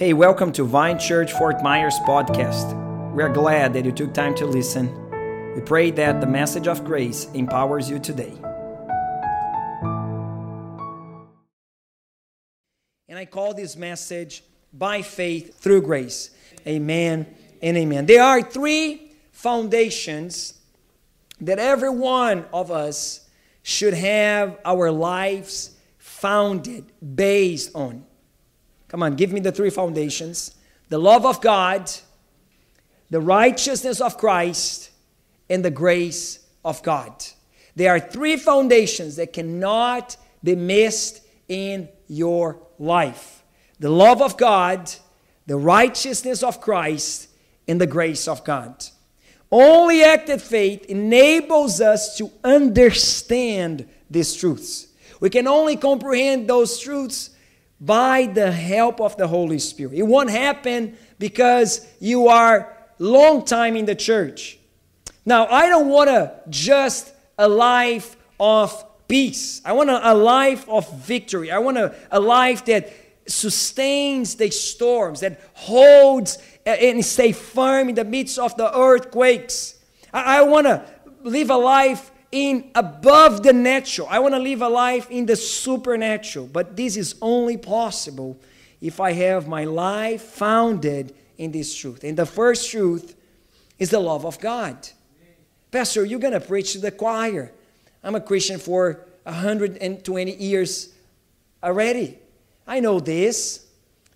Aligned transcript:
Hey, 0.00 0.14
welcome 0.14 0.50
to 0.52 0.64
Vine 0.64 0.98
Church 0.98 1.30
Fort 1.30 1.62
Myers 1.62 1.98
podcast. 2.06 2.72
We 3.12 3.22
are 3.22 3.28
glad 3.28 3.74
that 3.74 3.84
you 3.84 3.92
took 3.92 4.14
time 4.14 4.34
to 4.36 4.46
listen. 4.46 4.88
We 5.54 5.60
pray 5.60 5.90
that 5.90 6.22
the 6.22 6.26
message 6.26 6.66
of 6.66 6.86
grace 6.86 7.26
empowers 7.34 7.90
you 7.90 7.98
today. 7.98 8.32
And 13.10 13.18
I 13.18 13.26
call 13.26 13.52
this 13.52 13.76
message 13.76 14.42
by 14.72 15.02
faith 15.02 15.60
through 15.60 15.82
grace. 15.82 16.30
Amen 16.66 17.26
and 17.60 17.76
amen. 17.76 18.06
There 18.06 18.22
are 18.22 18.40
three 18.40 19.12
foundations 19.32 20.54
that 21.42 21.58
every 21.58 21.90
one 21.90 22.46
of 22.54 22.70
us 22.70 23.28
should 23.62 23.92
have 23.92 24.56
our 24.64 24.90
lives 24.90 25.76
founded 25.98 26.86
based 27.14 27.72
on. 27.74 28.06
Come 28.90 29.04
on, 29.04 29.14
give 29.14 29.32
me 29.32 29.38
the 29.38 29.52
three 29.52 29.70
foundations 29.70 30.54
the 30.88 30.98
love 30.98 31.24
of 31.24 31.40
God, 31.40 31.88
the 33.10 33.20
righteousness 33.20 34.00
of 34.00 34.18
Christ, 34.18 34.90
and 35.48 35.64
the 35.64 35.70
grace 35.70 36.40
of 36.64 36.82
God. 36.82 37.24
There 37.76 37.94
are 37.94 38.00
three 38.00 38.36
foundations 38.36 39.14
that 39.16 39.32
cannot 39.32 40.16
be 40.42 40.56
missed 40.56 41.22
in 41.48 41.88
your 42.08 42.60
life 42.78 43.44
the 43.78 43.90
love 43.90 44.20
of 44.20 44.36
God, 44.36 44.92
the 45.46 45.56
righteousness 45.56 46.42
of 46.42 46.60
Christ, 46.60 47.28
and 47.68 47.80
the 47.80 47.86
grace 47.86 48.26
of 48.28 48.44
God. 48.44 48.84
Only 49.52 50.02
active 50.02 50.42
faith 50.42 50.84
enables 50.86 51.80
us 51.80 52.18
to 52.18 52.30
understand 52.44 53.88
these 54.10 54.34
truths. 54.34 54.88
We 55.20 55.30
can 55.30 55.46
only 55.46 55.76
comprehend 55.76 56.48
those 56.48 56.78
truths 56.78 57.29
by 57.80 58.26
the 58.26 58.52
help 58.52 59.00
of 59.00 59.16
the 59.16 59.26
Holy 59.26 59.58
Spirit. 59.58 59.94
It 59.94 60.02
won't 60.02 60.30
happen 60.30 60.96
because 61.18 61.86
you 61.98 62.28
are 62.28 62.76
long 62.98 63.44
time 63.44 63.76
in 63.76 63.86
the 63.86 63.94
church. 63.94 64.58
Now, 65.24 65.46
I 65.46 65.68
don't 65.68 65.88
want 65.88 66.08
to 66.08 66.32
just 66.50 67.12
a 67.38 67.48
life 67.48 68.16
of 68.38 68.84
peace. 69.08 69.60
I 69.64 69.72
want 69.72 69.90
a, 69.90 70.12
a 70.12 70.14
life 70.14 70.68
of 70.68 70.90
victory. 71.00 71.50
I 71.50 71.58
want 71.58 71.78
a, 71.78 71.94
a 72.10 72.20
life 72.20 72.64
that 72.66 72.92
sustains 73.26 74.34
the 74.36 74.50
storms, 74.50 75.20
that 75.20 75.40
holds 75.54 76.38
and 76.66 77.04
stay 77.04 77.32
firm 77.32 77.88
in 77.88 77.94
the 77.94 78.04
midst 78.04 78.38
of 78.38 78.56
the 78.56 78.76
earthquakes. 78.76 79.78
I, 80.12 80.38
I 80.38 80.42
want 80.42 80.66
to 80.66 80.84
live 81.22 81.50
a 81.50 81.56
life 81.56 82.10
in 82.32 82.70
above 82.74 83.42
the 83.42 83.52
natural. 83.52 84.06
I 84.10 84.18
want 84.20 84.34
to 84.34 84.38
live 84.38 84.62
a 84.62 84.68
life 84.68 85.10
in 85.10 85.26
the 85.26 85.36
supernatural. 85.36 86.46
But 86.46 86.76
this 86.76 86.96
is 86.96 87.16
only 87.20 87.56
possible 87.56 88.38
if 88.80 89.00
I 89.00 89.12
have 89.12 89.48
my 89.48 89.64
life 89.64 90.22
founded 90.22 91.14
in 91.38 91.52
this 91.52 91.74
truth. 91.74 92.04
And 92.04 92.16
the 92.16 92.26
first 92.26 92.70
truth 92.70 93.16
is 93.78 93.90
the 93.90 94.00
love 94.00 94.24
of 94.24 94.38
God. 94.38 94.76
Pastor, 95.70 96.04
you're 96.04 96.20
going 96.20 96.32
to 96.32 96.40
preach 96.40 96.72
to 96.72 96.78
the 96.78 96.90
choir. 96.90 97.52
I'm 98.02 98.14
a 98.14 98.20
Christian 98.20 98.58
for 98.58 99.06
120 99.24 100.36
years 100.36 100.92
already. 101.62 102.18
I 102.66 102.80
know 102.80 103.00
this. 103.00 103.66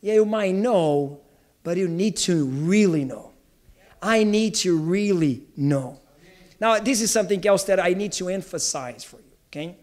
Yeah, 0.01 0.15
you 0.15 0.25
might 0.25 0.55
know, 0.55 1.21
but 1.63 1.77
you 1.77 1.89
need 1.89 2.17
to 2.19 2.47
really 2.47 3.05
know. 3.05 3.33
I 4.03 4.25
need 4.25 4.55
to 4.57 4.77
really 4.77 5.43
know. 5.57 5.99
Now, 6.61 6.79
this 6.79 7.01
is 7.01 7.11
something 7.11 7.45
else 7.47 7.65
that 7.65 7.81
I 7.81 7.95
need 7.95 8.13
to 8.13 8.29
emphasize 8.29 9.05
for 9.05 9.17
you, 9.17 9.33
okay? 9.49 9.77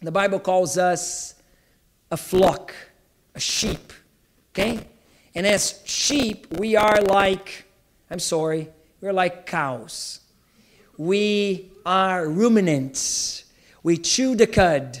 The 0.00 0.12
Bible 0.12 0.38
calls 0.38 0.78
us 0.78 1.34
a 2.10 2.16
flock, 2.16 2.74
a 3.34 3.40
sheep, 3.40 3.92
okay? 4.52 4.80
And 5.34 5.46
as 5.46 5.80
sheep, 5.84 6.46
we 6.58 6.76
are 6.76 7.00
like, 7.02 7.64
I'm 8.10 8.18
sorry, 8.18 8.68
we're 9.00 9.12
like 9.12 9.46
cows. 9.46 10.20
We 10.96 11.70
are 11.86 12.28
ruminants. 12.28 13.44
We 13.82 13.96
chew 13.96 14.34
the 14.34 14.46
cud. 14.46 14.98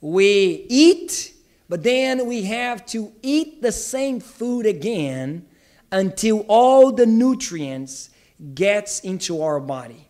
We 0.00 0.66
eat, 0.68 1.34
but 1.68 1.82
then 1.82 2.26
we 2.26 2.44
have 2.44 2.86
to 2.86 3.12
eat 3.22 3.62
the 3.62 3.72
same 3.72 4.20
food 4.20 4.66
again 4.66 5.46
until 5.90 6.44
all 6.48 6.92
the 6.92 7.06
nutrients 7.06 8.10
gets 8.54 9.00
into 9.00 9.42
our 9.42 9.60
body. 9.60 10.03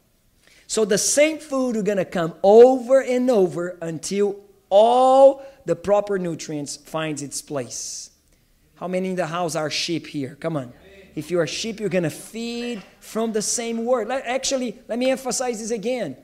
So 0.66 0.84
the 0.84 0.98
same 0.98 1.38
food 1.38 1.76
are 1.76 1.82
going 1.82 1.98
to 1.98 2.04
come 2.04 2.34
over 2.42 3.00
and 3.02 3.30
over 3.30 3.78
until 3.80 4.40
all 4.70 5.44
the 5.66 5.76
proper 5.76 6.18
nutrients 6.18 6.76
finds 6.76 7.22
its 7.22 7.40
place. 7.42 8.10
How 8.76 8.88
many 8.88 9.10
in 9.10 9.16
the 9.16 9.26
house 9.26 9.54
are 9.54 9.70
sheep 9.70 10.06
here? 10.06 10.36
Come 10.40 10.56
on. 10.56 10.72
If 11.14 11.30
you 11.30 11.38
are 11.38 11.46
sheep, 11.46 11.78
you're 11.78 11.88
going 11.88 12.04
to 12.04 12.10
feed 12.10 12.82
from 12.98 13.32
the 13.32 13.42
same 13.42 13.84
word. 13.84 14.10
Actually, 14.10 14.76
let 14.88 14.98
me 14.98 15.10
emphasize 15.10 15.60
this 15.60 15.70
again. 15.70 16.16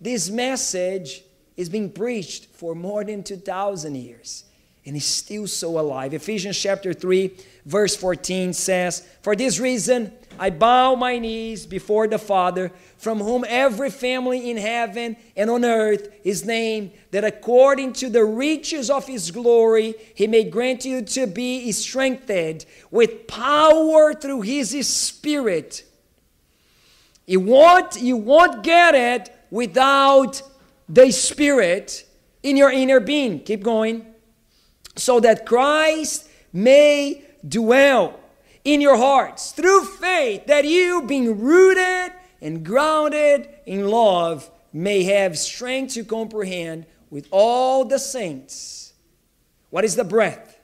This 0.00 0.30
message 0.30 1.24
is 1.56 1.68
being 1.68 1.90
preached 1.90 2.46
for 2.52 2.74
more 2.74 3.02
than 3.02 3.24
2,000 3.24 3.96
years 3.96 4.44
and 4.84 4.94
is 4.94 5.04
still 5.04 5.48
so 5.48 5.80
alive. 5.80 6.14
Ephesians 6.14 6.56
chapter 6.56 6.94
3, 6.94 7.32
verse 7.66 7.94
14 7.96 8.54
says, 8.54 9.06
For 9.20 9.36
this 9.36 9.58
reason, 9.58 10.12
I 10.38 10.50
bow 10.50 10.94
my 10.94 11.18
knees 11.18 11.66
before 11.66 12.06
the 12.06 12.18
Father, 12.18 12.70
from 12.96 13.18
whom 13.18 13.44
every 13.48 13.90
family 13.90 14.50
in 14.50 14.56
heaven 14.56 15.16
and 15.36 15.50
on 15.50 15.64
earth 15.64 16.08
is 16.24 16.44
named, 16.44 16.92
that 17.10 17.24
according 17.24 17.94
to 17.94 18.08
the 18.08 18.24
riches 18.24 18.90
of 18.90 19.06
his 19.06 19.30
glory, 19.30 19.94
he 20.14 20.26
may 20.26 20.44
grant 20.44 20.84
you 20.84 21.02
to 21.02 21.26
be 21.26 21.70
strengthened 21.72 22.64
with 22.90 23.26
power 23.26 24.14
through 24.14 24.42
his 24.42 24.86
spirit. 24.86 25.84
You 27.26 27.40
won't, 27.40 28.00
you 28.00 28.16
won't 28.16 28.62
get 28.62 28.94
it 28.94 29.34
without 29.50 30.42
the 30.88 31.10
spirit 31.10 32.04
in 32.42 32.56
your 32.56 32.70
inner 32.70 33.00
being. 33.00 33.40
Keep 33.40 33.64
going. 33.64 34.06
So 34.94 35.18
that 35.20 35.44
Christ 35.44 36.28
may 36.52 37.25
dwell 37.48 38.18
in 38.64 38.80
your 38.80 38.96
hearts 38.96 39.52
through 39.52 39.84
faith, 39.84 40.46
that 40.46 40.64
you, 40.64 41.02
being 41.02 41.40
rooted 41.40 42.12
and 42.40 42.64
grounded 42.64 43.48
in 43.64 43.88
love, 43.88 44.50
may 44.72 45.04
have 45.04 45.38
strength 45.38 45.94
to 45.94 46.04
comprehend 46.04 46.86
with 47.10 47.28
all 47.30 47.84
the 47.84 47.98
saints 47.98 48.92
what 49.70 49.84
is 49.84 49.96
the 49.96 50.04
breadth, 50.04 50.58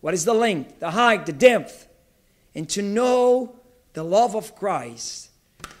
what 0.00 0.14
is 0.14 0.24
the 0.24 0.34
length, 0.34 0.80
the 0.80 0.90
height, 0.90 1.26
the 1.26 1.32
depth, 1.32 1.88
and 2.54 2.68
to 2.68 2.82
know 2.82 3.56
the 3.92 4.02
love 4.02 4.34
of 4.34 4.54
Christ 4.54 5.30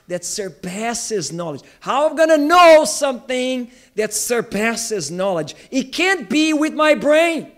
that 0.06 0.24
surpasses 0.24 1.32
knowledge. 1.32 1.62
How 1.80 2.06
am 2.06 2.14
I 2.14 2.16
going 2.16 2.40
to 2.40 2.46
know 2.46 2.84
something 2.84 3.70
that 3.94 4.14
surpasses 4.14 5.10
knowledge? 5.10 5.54
It 5.70 5.92
can't 5.92 6.30
be 6.30 6.52
with 6.52 6.72
my 6.72 6.94
brain. 6.94 7.52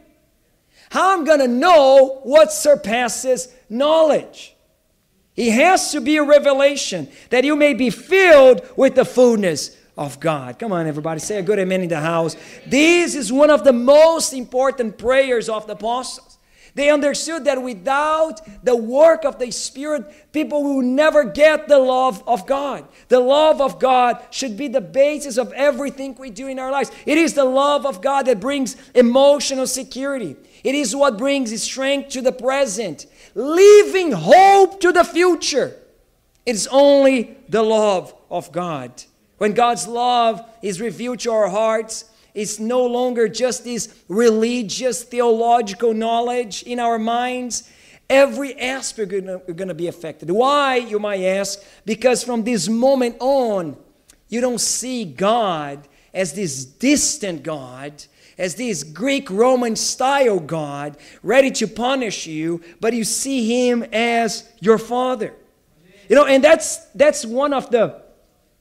How 0.91 1.17
I'm 1.17 1.25
going 1.25 1.39
to 1.39 1.49
know 1.49 2.21
what 2.25 2.53
surpasses 2.53 3.49
knowledge? 3.69 4.55
It 5.37 5.53
has 5.53 5.93
to 5.93 6.01
be 6.01 6.17
a 6.17 6.25
revelation 6.25 7.09
that 7.31 7.45
you 7.45 7.57
may 7.57 7.75
be 7.75 7.91
filled 7.91 8.69
with 8.77 8.97
the 8.97 9.05
fullness 9.05 9.77
of 9.97 10.19
God. 10.19 10.59
Come 10.59 10.73
on, 10.73 10.87
everybody, 10.87 11.21
say 11.21 11.39
a 11.39 11.43
good 11.43 11.59
amen 11.59 11.83
in 11.83 11.89
the 11.89 12.01
house. 12.01 12.37
This 12.67 13.15
is 13.15 13.33
one 13.33 13.51
of 13.51 13.65
the 13.65 13.73
most 13.73 14.33
important 14.33 14.99
prayers 14.99 15.49
of 15.49 15.67
the 15.67 15.75
apostles. 15.75 16.30
They 16.75 16.91
understood 16.91 17.45
that 17.45 17.63
without 17.63 18.41
the 18.65 18.77
work 18.77 19.25
of 19.25 19.39
the 19.39 19.51
Spirit, 19.51 20.33
people 20.33 20.63
will 20.63 20.83
never 20.83 21.25
get 21.25 21.69
the 21.69 21.79
love 21.79 22.23
of 22.27 22.47
God. 22.47 22.87
The 23.09 23.21
love 23.21 23.61
of 23.61 23.79
God 23.79 24.25
should 24.31 24.57
be 24.57 24.69
the 24.69 24.81
basis 24.81 25.37
of 25.37 25.53
everything 25.53 26.17
we 26.19 26.31
do 26.31 26.47
in 26.47 26.59
our 26.59 26.71
lives. 26.71 26.91
It 27.07 27.19
is 27.19 27.35
the 27.35 27.45
love 27.45 27.87
of 27.87 28.01
God 28.01 28.27
that 28.27 28.41
brings 28.41 28.77
emotional 28.95 29.67
security. 29.67 30.37
It 30.63 30.75
is 30.75 30.95
what 30.95 31.19
brings 31.19 31.61
strength 31.63 32.11
to 32.11 32.23
the 32.23 32.33
present, 32.33 33.07
leaving 33.35 34.13
hope 34.13 34.81
to 34.81 34.93
the 34.93 35.05
future. 35.05 35.77
It's 36.47 36.67
only 36.69 37.37
the 37.49 37.63
love 37.63 38.15
of 38.31 38.53
God. 38.53 39.05
When 39.39 39.55
God's 39.55 39.87
love 39.87 40.43
is 40.63 40.81
revealed 40.81 41.21
to 41.21 41.33
our 41.33 41.49
hearts, 41.49 42.05
it's 42.35 42.59
no 42.59 42.85
longer 42.87 43.29
just 43.29 43.65
this 43.65 43.95
religious, 44.09 45.03
theological 45.03 45.95
knowledge 45.95 46.63
in 46.63 46.79
our 46.79 46.99
minds. 46.99 47.69
Every 48.09 48.59
aspect 48.59 49.13
is 49.13 49.23
going 49.23 49.69
to 49.69 49.75
be 49.75 49.87
affected. 49.87 50.31
Why, 50.31 50.77
you 50.77 50.99
might 50.99 51.23
ask? 51.23 51.61
Because 51.85 52.25
from 52.25 52.45
this 52.45 52.69
moment 52.69 53.17
on, 53.21 53.77
you 54.29 54.41
don't 54.41 54.61
see 54.61 55.05
God 55.05 55.87
as 56.13 56.33
this 56.33 56.65
distant 56.65 57.43
God, 57.43 58.05
as 58.39 58.55
this 58.55 58.83
Greek 58.83 59.31
Roman 59.31 59.77
style 59.77 60.41
God 60.41 60.97
ready 61.23 61.51
to 61.53 61.67
punish 61.67 62.27
you, 62.27 62.63
but 62.81 62.95
you 62.95 63.05
see 63.05 63.69
him 63.69 63.85
as 63.93 64.49
your 64.61 64.79
father. 64.79 65.35
You 66.09 66.17
know, 66.17 66.27
and 66.27 66.43
that's 66.43 66.79
that's 66.95 67.25
one 67.25 67.53
of 67.53 67.71
the 67.71 68.03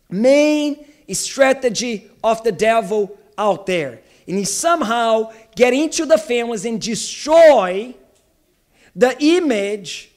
main 0.09 0.85
strategy 1.11 2.09
of 2.23 2.43
the 2.43 2.51
devil 2.51 3.18
out 3.39 3.65
there. 3.65 4.01
And 4.27 4.37
he 4.37 4.43
somehow 4.43 5.31
get 5.55 5.73
into 5.73 6.05
the 6.05 6.17
families 6.19 6.65
and 6.65 6.79
destroy 6.79 7.95
the 8.95 9.15
image 9.19 10.11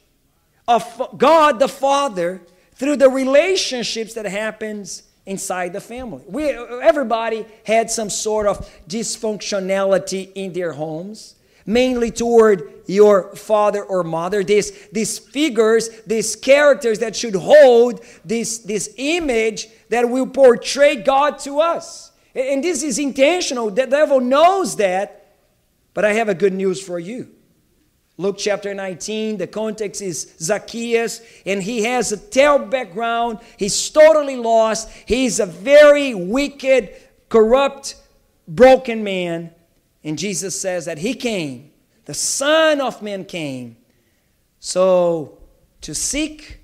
of 0.67 1.17
God 1.17 1.59
the 1.59 1.67
Father 1.67 2.41
through 2.75 2.97
the 2.97 3.09
relationships 3.09 4.13
that 4.13 4.25
happens 4.25 5.03
inside 5.25 5.73
the 5.73 5.81
family. 5.81 6.21
We, 6.27 6.49
everybody 6.49 7.45
had 7.65 7.89
some 7.89 8.09
sort 8.09 8.45
of 8.45 8.69
dysfunctionality 8.87 10.31
in 10.35 10.53
their 10.53 10.73
homes, 10.73 11.35
mainly 11.65 12.11
toward 12.11 12.73
your 12.87 13.33
father 13.35 13.83
or 13.83 14.03
mother. 14.03 14.43
These, 14.43 14.89
these 14.89 15.17
figures, 15.17 15.89
these 16.05 16.35
characters 16.35 16.99
that 16.99 17.15
should 17.15 17.35
hold 17.35 18.01
this, 18.25 18.59
this 18.59 18.93
image 18.97 19.69
that 19.89 20.09
will 20.09 20.27
portray 20.27 20.97
God 20.97 21.39
to 21.39 21.61
us. 21.61 22.11
And 22.35 22.63
this 22.63 22.83
is 22.83 22.97
intentional. 22.97 23.69
The 23.69 23.85
devil 23.85 24.19
knows 24.19 24.75
that, 24.77 25.35
but 25.93 26.03
I 26.03 26.13
have 26.13 26.29
a 26.29 26.33
good 26.33 26.53
news 26.53 26.81
for 26.81 26.99
you. 26.99 27.29
Luke 28.17 28.37
chapter 28.37 28.73
19, 28.73 29.37
the 29.37 29.47
context 29.47 30.01
is 30.01 30.35
Zacchaeus, 30.39 31.21
and 31.45 31.63
he 31.63 31.83
has 31.83 32.11
a 32.11 32.17
terrible 32.17 32.67
background. 32.67 33.39
He's 33.57 33.89
totally 33.89 34.35
lost. 34.35 34.89
He's 35.07 35.39
a 35.39 35.47
very 35.47 36.13
wicked, 36.13 36.95
corrupt, 37.29 37.95
broken 38.47 39.03
man. 39.03 39.51
And 40.03 40.17
Jesus 40.17 40.59
says 40.59 40.85
that 40.85 40.99
he 40.99 41.13
came, 41.15 41.71
the 42.05 42.13
Son 42.13 42.81
of 42.81 43.01
Man 43.01 43.25
came, 43.25 43.77
so 44.59 45.39
to 45.81 45.95
seek 45.95 46.59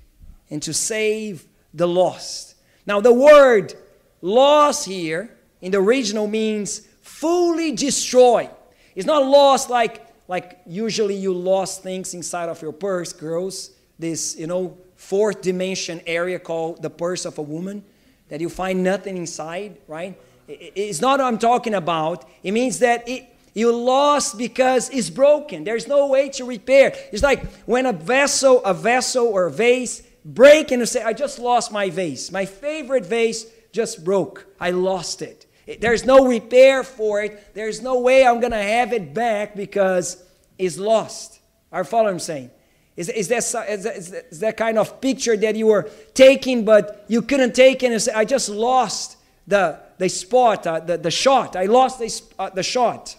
and 0.50 0.62
to 0.62 0.72
save 0.72 1.46
the 1.74 1.88
lost. 1.88 2.54
Now, 2.86 3.00
the 3.00 3.12
word 3.12 3.74
lost 4.20 4.86
here 4.86 5.36
in 5.60 5.72
the 5.72 5.78
original 5.78 6.26
means 6.26 6.80
fully 7.02 7.72
destroy. 7.72 8.48
It's 8.94 9.06
not 9.06 9.24
lost 9.24 9.70
like 9.70 10.06
like 10.30 10.60
usually 10.64 11.16
you 11.16 11.34
lost 11.34 11.82
things 11.82 12.14
inside 12.14 12.48
of 12.48 12.62
your 12.62 12.72
purse, 12.72 13.12
girls. 13.12 13.70
This, 13.98 14.36
you 14.36 14.46
know, 14.46 14.78
fourth 14.94 15.42
dimension 15.42 16.00
area 16.06 16.38
called 16.38 16.82
the 16.82 16.88
purse 16.88 17.24
of 17.24 17.36
a 17.38 17.42
woman, 17.42 17.82
that 18.28 18.40
you 18.40 18.48
find 18.48 18.84
nothing 18.84 19.16
inside, 19.16 19.76
right? 19.88 20.16
It's 20.46 21.00
not 21.00 21.18
what 21.18 21.26
I'm 21.26 21.38
talking 21.38 21.74
about. 21.74 22.28
It 22.44 22.52
means 22.52 22.78
that 22.78 23.08
it, 23.08 23.26
you 23.54 23.74
lost 23.74 24.38
because 24.38 24.88
it's 24.90 25.10
broken. 25.10 25.64
There's 25.64 25.88
no 25.88 26.06
way 26.06 26.28
to 26.30 26.44
repair. 26.44 26.92
It's 27.10 27.24
like 27.24 27.44
when 27.66 27.86
a 27.86 27.92
vessel, 27.92 28.64
a 28.64 28.72
vessel 28.72 29.26
or 29.26 29.46
a 29.46 29.50
vase 29.50 30.02
break 30.24 30.70
and 30.70 30.78
you 30.78 30.86
say, 30.86 31.02
I 31.02 31.12
just 31.12 31.40
lost 31.40 31.72
my 31.72 31.90
vase. 31.90 32.30
My 32.30 32.44
favorite 32.44 33.04
vase 33.04 33.46
just 33.72 34.04
broke. 34.04 34.46
I 34.60 34.70
lost 34.70 35.22
it. 35.22 35.46
There's 35.78 36.04
no 36.04 36.26
repair 36.26 36.82
for 36.82 37.22
it. 37.22 37.54
There's 37.54 37.82
no 37.82 38.00
way 38.00 38.26
I'm 38.26 38.40
going 38.40 38.52
to 38.52 38.62
have 38.62 38.92
it 38.92 39.14
back 39.14 39.54
because 39.54 40.22
it's 40.58 40.78
lost. 40.78 41.40
Are 41.70 41.80
you 41.80 41.84
following 41.84 42.14
I'm 42.14 42.18
saying? 42.18 42.50
Is, 42.96 43.08
is, 43.08 43.28
that, 43.28 43.38
is, 43.68 43.84
that, 43.84 44.24
is 44.30 44.40
that 44.40 44.56
kind 44.56 44.78
of 44.78 45.00
picture 45.00 45.36
that 45.36 45.54
you 45.54 45.68
were 45.68 45.88
taking, 46.12 46.64
but 46.64 47.04
you 47.08 47.22
couldn't 47.22 47.54
take 47.54 47.82
it 47.82 47.92
and 47.92 48.02
say, 48.02 48.12
I 48.12 48.24
just 48.24 48.48
lost 48.48 49.16
the, 49.46 49.78
the 49.98 50.08
spot, 50.08 50.66
uh, 50.66 50.80
the, 50.80 50.98
the 50.98 51.10
shot. 51.10 51.56
I 51.56 51.66
lost 51.66 51.98
the, 51.98 52.22
uh, 52.38 52.50
the 52.50 52.62
shot. 52.62 53.16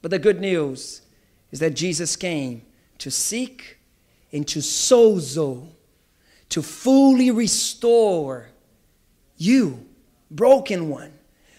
But 0.00 0.10
the 0.10 0.18
good 0.18 0.40
news 0.40 1.02
is 1.52 1.60
that 1.60 1.74
Jesus 1.74 2.16
came 2.16 2.62
to 2.98 3.10
seek 3.10 3.78
and 4.32 4.46
to 4.48 4.58
sozo, 4.58 5.68
to 6.48 6.62
fully 6.62 7.30
restore 7.30 8.48
you 9.36 9.86
broken 10.36 10.88
one. 10.88 11.12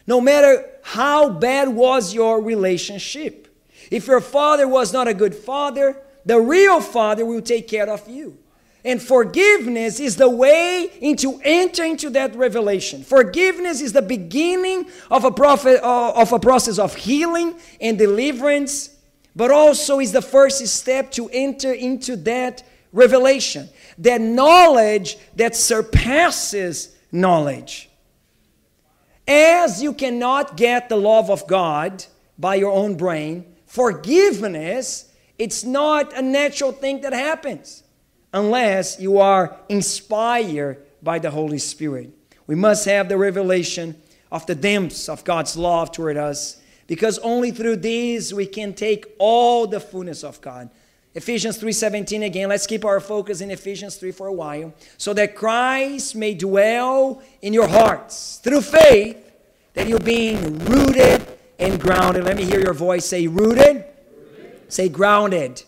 No 0.06 0.20
matter 0.20 0.70
how 0.84 1.30
bad 1.30 1.70
was 1.70 2.14
your 2.14 2.42
relationship. 2.42 3.48
If 3.90 4.08
your 4.08 4.22
father 4.22 4.68
was 4.68 4.92
not 4.92 5.08
a 5.08 5.14
good 5.14 5.34
father, 5.34 5.98
the 6.25 6.40
real 6.40 6.81
father 6.81 7.25
will 7.25 7.42
take 7.42 7.68
care 7.68 7.90
of 7.90 8.08
you. 8.08 8.38
And 8.86 9.02
forgiveness 9.02 10.02
is 10.02 10.18
the 10.18 10.30
way 10.30 10.92
into 11.00 11.40
enter 11.44 11.86
into 11.86 12.10
that 12.12 12.36
revelation. 12.36 13.04
Forgiveness 13.04 13.80
is 13.80 13.94
the 13.94 14.02
beginning 14.02 14.88
of 15.10 15.24
a 15.24 15.31
prophet 15.31 15.81
uh, 15.81 16.12
of 16.12 16.34
a 16.34 16.40
process 16.40 16.80
of 16.80 16.94
healing 16.94 17.56
and 17.80 17.98
deliverance, 17.98 18.90
but 19.38 19.52
also 19.52 20.00
is 20.00 20.12
the 20.12 20.22
first 20.22 20.66
step 20.68 21.12
to 21.12 21.30
enter 21.31 21.72
into 21.72 22.18
that 22.18 22.64
revelation, 22.92 23.70
that 24.00 24.20
knowledge 24.20 25.18
that 25.38 25.56
surpasses 25.56 26.94
knowledge. 27.10 27.90
As 29.28 29.81
you 29.81 29.94
cannot 29.94 30.58
get 30.58 30.90
the 30.90 30.98
love 30.98 31.30
of 31.30 31.48
God 31.48 32.06
by 32.38 32.56
your 32.56 32.72
own 32.72 32.96
brain, 32.96 33.46
forgiveness, 33.66 35.12
it's 35.38 35.64
not 35.64 36.16
a 36.18 36.22
natural 36.22 36.72
thing 36.72 37.02
that 37.02 37.14
happens 37.14 37.84
unless 38.34 39.00
you 39.00 39.20
are 39.20 39.58
inspired 39.70 40.84
by 41.02 41.20
the 41.20 41.31
Holy 41.31 41.60
Spirit. 41.60 42.10
We 42.48 42.56
must 42.56 42.86
have 42.86 43.08
the 43.08 43.18
revelation 43.18 43.96
of 44.31 44.46
the 44.46 44.56
depths 44.56 45.08
of 45.08 45.24
God's 45.24 45.56
love 45.56 45.92
toward 45.92 46.18
us 46.18 46.62
because 46.88 47.20
only 47.20 47.52
through 47.52 47.78
these 47.78 48.34
we 48.34 48.46
can 48.46 48.74
take 48.74 49.06
all 49.20 49.68
the 49.68 49.80
fullness 49.80 50.24
of 50.24 50.42
God. 50.42 50.70
Ephesians 51.15 51.57
3:17 51.57 52.24
again. 52.24 52.50
Let's 52.50 52.65
keep 52.65 52.83
our 52.83 53.00
focus 53.00 53.42
in 53.42 53.51
Ephesians 53.51 53.95
3 53.95 54.12
for 54.12 54.27
a 54.27 54.33
while. 54.33 54.74
So 54.98 55.13
that 55.13 55.36
Christ 55.36 56.15
may 56.15 56.33
dwell 56.33 57.21
in 57.42 57.54
your 57.54 57.68
hearts 57.68 58.39
through 58.44 58.62
faith, 58.62 59.18
that 59.75 59.88
you're 59.88 60.00
being 60.00 60.57
rooted 60.65 61.25
and 61.60 61.80
grounded. 61.80 62.24
Let 62.24 62.36
me 62.36 62.45
hear 62.45 62.60
your 62.60 62.74
voice 62.74 63.06
say 63.06 63.27
rooted. 63.27 63.86
rooted. 63.86 63.86
Say 64.69 64.89
grounded. 64.89 65.63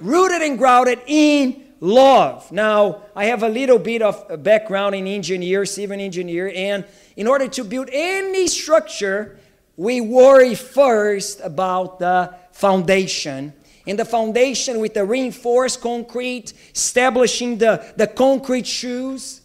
Rooted 0.00 0.40
and 0.40 0.56
grounded 0.56 1.00
in 1.06 1.64
love. 1.80 2.50
Now, 2.50 3.02
I 3.14 3.26
have 3.26 3.42
a 3.42 3.48
little 3.48 3.78
bit 3.78 4.00
of 4.00 4.42
background 4.42 4.94
in 4.94 5.06
engineer, 5.06 5.66
civil 5.66 6.00
engineer, 6.00 6.50
and 6.54 6.84
in 7.16 7.26
order 7.26 7.48
to 7.48 7.64
build 7.64 7.90
any 7.92 8.46
structure, 8.46 9.38
we 9.76 10.00
worry 10.00 10.54
first 10.54 11.40
about 11.42 11.98
the 11.98 12.34
foundation 12.52 13.52
in 13.86 13.96
the 13.96 14.04
foundation 14.04 14.80
with 14.80 14.94
the 14.94 15.04
reinforced 15.04 15.80
concrete, 15.80 16.52
establishing 16.74 17.58
the, 17.58 17.92
the 17.96 18.06
concrete 18.06 18.66
shoes, 18.66 19.40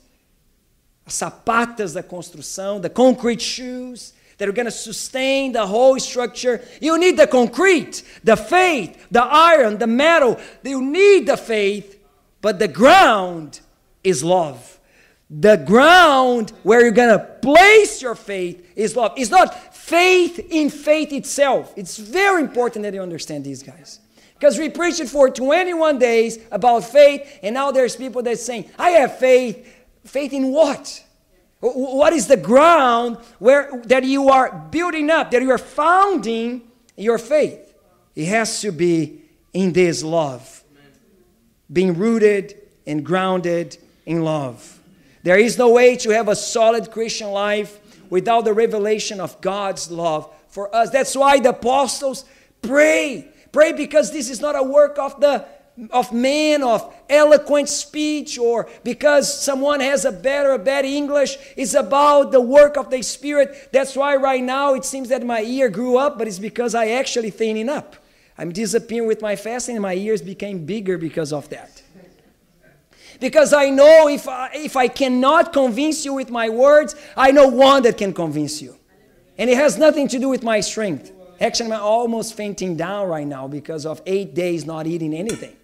as 1.05 1.13
sapatas 1.13 1.93
da 1.93 2.01
construção, 2.01 2.81
the 2.81 2.89
concrete 2.89 3.41
shoes 3.41 4.13
that 4.37 4.49
are 4.49 4.53
going 4.53 4.65
to 4.65 4.71
sustain 4.71 5.51
the 5.51 5.67
whole 5.67 5.99
structure. 5.99 6.61
You 6.81 6.97
need 6.97 7.17
the 7.17 7.27
concrete, 7.27 8.01
the 8.23 8.35
faith, 8.35 9.07
the 9.11 9.21
iron, 9.23 9.77
the 9.77 9.85
metal. 9.85 10.39
You 10.63 10.81
need 10.81 11.27
the 11.27 11.37
faith, 11.37 11.99
but 12.41 12.57
the 12.57 12.67
ground 12.67 13.59
is 14.03 14.23
love. 14.23 14.79
The 15.29 15.57
ground 15.57 16.51
where 16.63 16.81
you're 16.81 16.91
going 16.91 17.17
to 17.17 17.23
place 17.23 18.01
your 18.01 18.15
faith 18.15 18.67
is 18.75 18.95
love. 18.95 19.13
It's 19.15 19.29
not 19.29 19.75
faith 19.75 20.39
in 20.49 20.69
faith 20.69 21.13
itself. 21.13 21.71
It's 21.77 21.97
very 21.97 22.41
important 22.41 22.83
that 22.83 22.93
you 22.93 23.01
understand 23.01 23.45
these 23.45 23.61
guys. 23.61 23.99
Because 24.41 24.57
we 24.57 24.69
preached 24.69 25.07
for 25.07 25.29
21 25.29 25.99
days 25.99 26.39
about 26.51 26.83
faith, 26.83 27.39
and 27.43 27.53
now 27.53 27.69
there's 27.69 27.95
people 27.95 28.23
that 28.23 28.39
saying, 28.39 28.71
I 28.79 28.89
have 28.89 29.19
faith. 29.19 29.71
Faith 30.03 30.33
in 30.33 30.51
what? 30.51 31.03
What 31.59 32.11
is 32.11 32.25
the 32.25 32.37
ground 32.37 33.17
where 33.37 33.69
that 33.85 34.03
you 34.03 34.29
are 34.29 34.51
building 34.71 35.11
up, 35.11 35.29
that 35.29 35.43
you 35.43 35.51
are 35.51 35.59
founding 35.59 36.63
your 36.97 37.19
faith? 37.19 37.71
It 38.15 38.25
has 38.29 38.61
to 38.61 38.71
be 38.71 39.21
in 39.53 39.73
this 39.73 40.03
love. 40.03 40.63
Being 41.71 41.93
rooted 41.99 42.57
and 42.87 43.05
grounded 43.05 43.77
in 44.07 44.23
love. 44.23 44.79
There 45.21 45.37
is 45.37 45.59
no 45.59 45.69
way 45.69 45.97
to 45.97 46.09
have 46.09 46.27
a 46.27 46.35
solid 46.35 46.89
Christian 46.89 47.29
life 47.29 47.79
without 48.09 48.45
the 48.45 48.53
revelation 48.53 49.19
of 49.19 49.39
God's 49.39 49.91
love 49.91 50.33
for 50.47 50.75
us. 50.75 50.89
That's 50.89 51.15
why 51.15 51.39
the 51.39 51.49
apostles 51.49 52.25
pray 52.63 53.30
Pray 53.51 53.73
because 53.73 54.11
this 54.11 54.29
is 54.29 54.41
not 54.41 54.55
a 54.55 54.63
work 54.63 54.97
of 54.97 55.19
the 55.19 55.45
of 55.89 56.11
man, 56.11 56.63
of 56.63 56.93
eloquent 57.09 57.69
speech, 57.69 58.37
or 58.37 58.69
because 58.83 59.41
someone 59.41 59.79
has 59.79 60.05
a 60.05 60.11
better 60.11 60.51
or 60.51 60.55
a 60.55 60.59
bad 60.59 60.85
English. 60.85 61.37
It's 61.55 61.73
about 61.73 62.31
the 62.31 62.41
work 62.41 62.77
of 62.77 62.89
the 62.89 63.01
Spirit. 63.01 63.69
That's 63.71 63.95
why 63.95 64.15
right 64.17 64.43
now 64.43 64.73
it 64.75 64.85
seems 64.85 65.09
that 65.09 65.25
my 65.25 65.41
ear 65.41 65.69
grew 65.69 65.97
up, 65.97 66.17
but 66.17 66.27
it's 66.27 66.39
because 66.39 66.75
I 66.75 66.89
actually 66.89 67.29
thinning 67.29 67.69
up. 67.69 67.95
I'm 68.37 68.51
disappearing 68.51 69.07
with 69.07 69.21
my 69.21 69.35
fasting, 69.35 69.75
and 69.75 69.83
my 69.83 69.93
ears 69.93 70.21
became 70.21 70.65
bigger 70.65 70.97
because 70.97 71.31
of 71.31 71.49
that. 71.49 71.81
Because 73.19 73.53
I 73.53 73.69
know 73.69 74.07
if 74.07 74.27
I, 74.27 74.49
if 74.53 74.75
I 74.75 74.87
cannot 74.87 75.53
convince 75.53 76.03
you 76.03 76.13
with 76.13 76.31
my 76.31 76.49
words, 76.49 76.95
I 77.15 77.31
know 77.31 77.47
one 77.47 77.83
that 77.83 77.97
can 77.97 78.13
convince 78.13 78.61
you. 78.61 78.75
And 79.37 79.49
it 79.49 79.57
has 79.57 79.77
nothing 79.77 80.07
to 80.09 80.19
do 80.19 80.27
with 80.27 80.43
my 80.43 80.59
strength. 80.59 81.11
Actually, 81.41 81.71
I'm 81.71 81.81
almost 81.81 82.35
fainting 82.35 82.77
down 82.77 83.07
right 83.07 83.25
now 83.25 83.47
because 83.47 83.87
of 83.87 83.99
eight 84.05 84.35
days 84.35 84.63
not 84.63 84.85
eating 84.85 85.11
anything, 85.11 85.55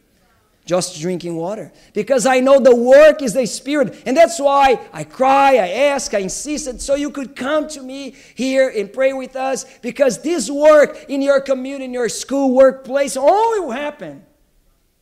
just 0.65 0.99
drinking 0.99 1.35
water. 1.35 1.71
Because 1.93 2.25
I 2.25 2.39
know 2.39 2.59
the 2.59 2.75
work 2.75 3.21
is 3.21 3.33
the 3.33 3.45
Spirit. 3.45 4.01
And 4.07 4.17
that's 4.17 4.39
why 4.39 4.79
I 4.91 5.03
cry, 5.03 5.57
I 5.57 5.69
ask, 5.91 6.15
I 6.15 6.19
insisted 6.19 6.81
so 6.81 6.95
you 6.95 7.11
could 7.11 7.35
come 7.35 7.67
to 7.69 7.83
me 7.83 8.15
here 8.33 8.73
and 8.75 8.91
pray 8.91 9.13
with 9.13 9.35
us. 9.35 9.65
Because 9.83 10.19
this 10.23 10.49
work 10.49 11.05
in 11.09 11.21
your 11.21 11.39
community, 11.41 11.85
in 11.85 11.93
your 11.93 12.09
school, 12.09 12.55
workplace, 12.55 13.15
only 13.15 13.59
will 13.59 13.71
happen 13.71 14.25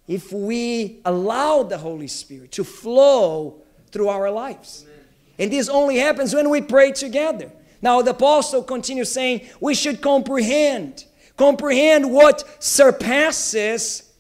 if 0.10 0.34
we 0.34 1.00
allow 1.06 1.64
the 1.64 1.78
Holy 1.78 2.08
Spirit 2.08 2.52
to 2.52 2.66
flow 2.66 3.62
through 3.92 4.10
our 4.10 4.30
lives. 4.30 4.84
Amen. 4.84 5.06
And 5.40 5.54
this 5.54 5.70
only 5.70 6.00
happens 6.00 6.34
when 6.34 6.50
we 6.50 6.60
pray 6.60 6.92
together. 6.92 7.50
Now, 7.86 8.02
the 8.02 8.12
apostle 8.12 8.64
continues 8.64 9.12
saying 9.12 9.42
we 9.62 9.76
should 9.76 10.02
comprehend, 10.02 11.06
comprehend 11.38 12.12
what 12.12 12.44
surpasses 12.58 14.12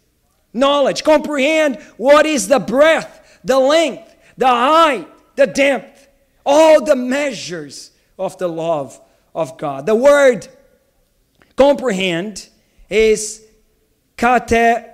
knowledge, 0.54 1.04
comprehend 1.04 1.82
what 1.98 2.28
is 2.28 2.48
the 2.48 2.60
breadth, 2.60 3.40
the 3.44 3.58
length, 3.58 4.16
the 4.38 4.46
height, 4.46 5.08
the 5.36 5.48
depth, 5.48 6.08
all 6.46 6.86
the 6.86 6.96
measures 6.96 7.90
of 8.20 8.38
the 8.38 8.48
love 8.48 9.02
of 9.34 9.58
God. 9.58 9.88
The 9.88 9.96
word 9.96 10.48
comprehend 11.56 12.48
is 12.88 13.44
kata, 14.16 14.94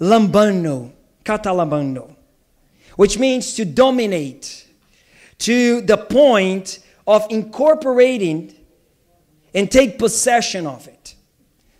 lambano, 0.00 0.92
kata 1.24 1.48
lambano, 1.48 2.14
which 2.94 3.18
means 3.18 3.54
to 3.54 3.64
dominate 3.64 4.64
to 5.38 5.80
the 5.80 5.96
point 5.96 6.78
of 7.06 7.26
incorporating 7.30 8.54
and 9.54 9.70
take 9.70 9.98
possession 9.98 10.66
of 10.66 10.88
it. 10.88 11.14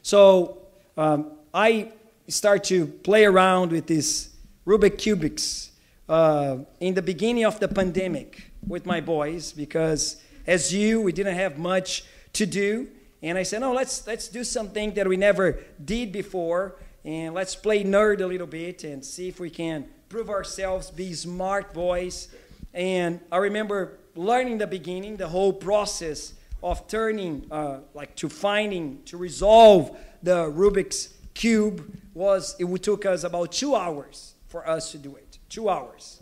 So 0.02 0.58
um, 0.96 1.32
I 1.52 1.92
start 2.28 2.64
to 2.64 2.86
play 2.86 3.24
around 3.24 3.72
with 3.72 3.86
these 3.86 4.30
Rubik 4.66 4.96
cubics 4.96 5.70
uh, 6.08 6.58
in 6.80 6.94
the 6.94 7.02
beginning 7.02 7.44
of 7.44 7.60
the 7.60 7.68
pandemic 7.68 8.50
with 8.66 8.86
my 8.86 9.00
boys 9.00 9.52
because 9.52 10.22
as 10.46 10.72
you 10.72 11.00
we 11.00 11.12
didn't 11.12 11.34
have 11.34 11.58
much 11.58 12.04
to 12.32 12.46
do 12.46 12.88
and 13.22 13.36
i 13.36 13.42
said 13.42 13.60
no 13.60 13.72
let's 13.72 14.06
let's 14.06 14.28
do 14.28 14.42
something 14.44 14.92
that 14.94 15.06
we 15.06 15.16
never 15.16 15.58
did 15.84 16.12
before 16.12 16.76
and 17.04 17.34
let's 17.34 17.54
play 17.54 17.84
nerd 17.84 18.20
a 18.20 18.26
little 18.26 18.46
bit 18.46 18.84
and 18.84 19.04
see 19.04 19.28
if 19.28 19.38
we 19.38 19.50
can 19.50 19.86
prove 20.08 20.30
ourselves 20.30 20.90
be 20.90 21.12
smart 21.12 21.74
boys 21.74 22.28
and 22.72 23.20
i 23.30 23.36
remember 23.36 23.98
learning 24.14 24.58
the 24.58 24.66
beginning 24.66 25.16
the 25.16 25.28
whole 25.28 25.52
process 25.52 26.34
of 26.62 26.86
turning 26.88 27.46
uh, 27.50 27.80
like 27.94 28.14
to 28.16 28.28
finding 28.28 29.02
to 29.04 29.16
resolve 29.16 29.96
the 30.22 30.46
rubik's 30.50 31.14
cube 31.34 31.96
was 32.14 32.56
it 32.58 32.82
took 32.82 33.04
us 33.04 33.24
about 33.24 33.52
two 33.52 33.74
hours 33.74 34.34
for 34.48 34.68
us 34.68 34.92
to 34.92 34.98
do 34.98 35.16
it 35.16 35.38
two 35.48 35.68
hours 35.68 36.20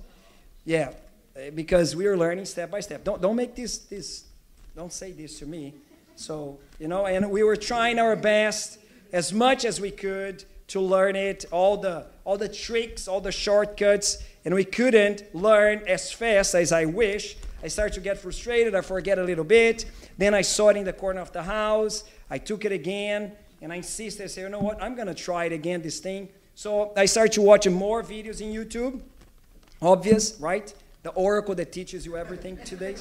yeah 0.65 0.93
uh, 1.35 1.51
because 1.55 1.97
we 1.97 2.07
are 2.07 2.17
learning 2.17 2.45
step 2.45 2.71
by 2.71 2.81
step. 2.81 3.05
Don't, 3.05 3.23
don't 3.23 3.37
make 3.37 3.55
this, 3.55 3.79
this, 3.79 4.25
don't 4.77 4.93
say 4.93 5.13
this 5.13 5.39
to 5.39 5.47
me. 5.47 5.73
So, 6.15 6.59
you 6.79 6.89
know, 6.89 7.07
and 7.07 7.31
we 7.31 7.43
were 7.43 7.57
trying 7.57 7.99
our 7.99 8.17
best 8.17 8.79
as 9.15 9.33
much 9.33 9.65
as 9.65 9.81
we 9.81 9.91
could 9.91 10.45
to 10.69 10.81
learn 10.81 11.17
it, 11.17 11.47
all 11.51 11.79
the, 11.79 12.07
all 12.25 12.37
the 12.37 12.51
tricks, 12.51 13.09
all 13.09 13.21
the 13.21 13.33
shortcuts, 13.33 14.19
and 14.45 14.55
we 14.55 14.65
couldn't 14.65 15.35
learn 15.35 15.83
as 15.87 16.13
fast 16.13 16.55
as 16.55 16.71
I 16.71 16.85
wish. 16.85 17.37
I 17.62 17.69
started 17.69 17.95
to 17.95 18.00
get 18.00 18.19
frustrated. 18.19 18.75
I 18.75 18.81
forget 18.81 19.19
a 19.19 19.23
little 19.23 19.45
bit. 19.45 19.85
Then 20.19 20.35
I 20.35 20.42
saw 20.42 20.69
it 20.69 20.76
in 20.76 20.85
the 20.85 20.92
corner 20.92 21.21
of 21.21 21.33
the 21.33 21.42
house. 21.42 22.04
I 22.31 22.38
took 22.38 22.64
it 22.64 22.73
again, 22.73 23.33
and 23.61 23.73
I 23.73 23.76
insisted. 23.76 24.25
I 24.25 24.26
said, 24.26 24.42
you 24.42 24.49
know 24.49 24.61
what? 24.61 24.83
I'm 24.83 24.95
going 24.95 25.09
to 25.09 25.14
try 25.14 25.45
it 25.45 25.52
again, 25.52 25.83
this 25.83 26.00
thing. 26.00 26.28
So 26.54 26.92
I 26.97 27.07
started 27.07 27.33
to 27.35 27.42
watch 27.42 27.69
more 27.69 28.02
videos 28.02 28.40
in 28.40 28.52
YouTube. 28.52 29.00
Obvious, 29.81 30.37
right? 30.40 30.73
the 31.02 31.11
oracle 31.11 31.54
that 31.57 31.73
teaches 31.73 32.07
you 32.07 32.16
everything 32.16 32.57
today. 32.59 32.95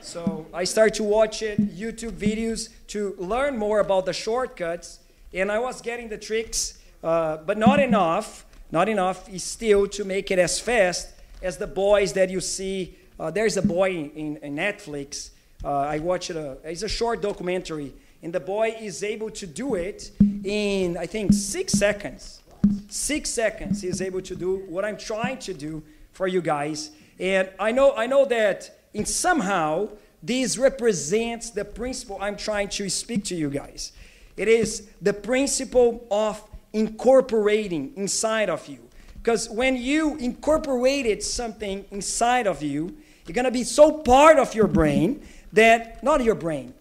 So 0.00 0.46
I 0.54 0.64
started 0.64 0.94
to 0.94 1.04
watch 1.04 1.42
it, 1.42 1.60
YouTube 1.76 2.12
videos 2.12 2.70
to 2.88 3.14
learn 3.18 3.58
more 3.58 3.80
about 3.80 4.06
the 4.06 4.12
shortcuts, 4.12 5.00
and 5.34 5.52
I 5.52 5.58
was 5.58 5.82
getting 5.82 6.08
the 6.08 6.16
tricks, 6.16 6.78
uh, 7.04 7.36
but 7.38 7.58
not 7.58 7.80
enough, 7.80 8.46
not 8.70 8.88
enough 8.88 9.28
is 9.28 9.44
still 9.44 9.86
to 9.88 10.04
make 10.04 10.30
it 10.30 10.38
as 10.38 10.58
fast 10.58 11.10
as 11.42 11.58
the 11.58 11.66
boys 11.66 12.14
that 12.14 12.30
you 12.30 12.40
see. 12.40 12.96
Uh, 13.18 13.30
there's 13.30 13.56
a 13.56 13.62
boy 13.62 14.10
in, 14.14 14.36
in 14.38 14.56
Netflix. 14.56 15.30
Uh, 15.64 15.70
I 15.70 15.98
watched 15.98 16.30
it. 16.30 16.60
It's 16.64 16.82
a 16.82 16.88
short 16.88 17.20
documentary, 17.20 17.94
and 18.22 18.32
the 18.32 18.40
boy 18.40 18.76
is 18.80 19.02
able 19.02 19.30
to 19.30 19.46
do 19.46 19.74
it 19.74 20.12
in 20.44 20.96
I 20.96 21.06
think 21.06 21.32
six 21.32 21.72
seconds. 21.72 22.40
Six 22.88 23.30
seconds, 23.30 23.82
he 23.82 23.88
is 23.88 24.00
able 24.00 24.22
to 24.22 24.34
do 24.34 24.64
what 24.68 24.84
I'm 24.84 24.96
trying 24.96 25.38
to 25.38 25.54
do 25.54 25.82
for 26.12 26.26
you 26.26 26.40
guys 26.40 26.90
and 27.18 27.48
I 27.58 27.72
know, 27.72 27.94
I 27.96 28.06
know 28.06 28.24
that 28.26 28.78
in 28.94 29.04
somehow 29.04 29.88
this 30.22 30.56
represents 30.56 31.50
the 31.50 31.64
principle 31.64 32.18
I'm 32.20 32.36
trying 32.36 32.68
to 32.70 32.88
speak 32.88 33.24
to 33.24 33.34
you 33.34 33.50
guys. 33.50 33.92
It 34.36 34.48
is 34.48 34.88
the 35.02 35.12
principle 35.12 36.06
of 36.10 36.42
incorporating 36.72 37.92
inside 37.96 38.48
of 38.48 38.66
you. 38.68 38.78
Because 39.14 39.48
when 39.50 39.76
you 39.76 40.16
incorporated 40.16 41.22
something 41.22 41.84
inside 41.90 42.46
of 42.46 42.62
you, 42.62 42.96
you're 43.28 43.34
going 43.34 43.44
to 43.44 43.50
be 43.50 43.64
so 43.64 43.92
part 43.92 44.38
of 44.38 44.54
your 44.54 44.66
brain 44.66 45.22
that, 45.52 46.02
not 46.02 46.24
your 46.24 46.34
brain, 46.34 46.72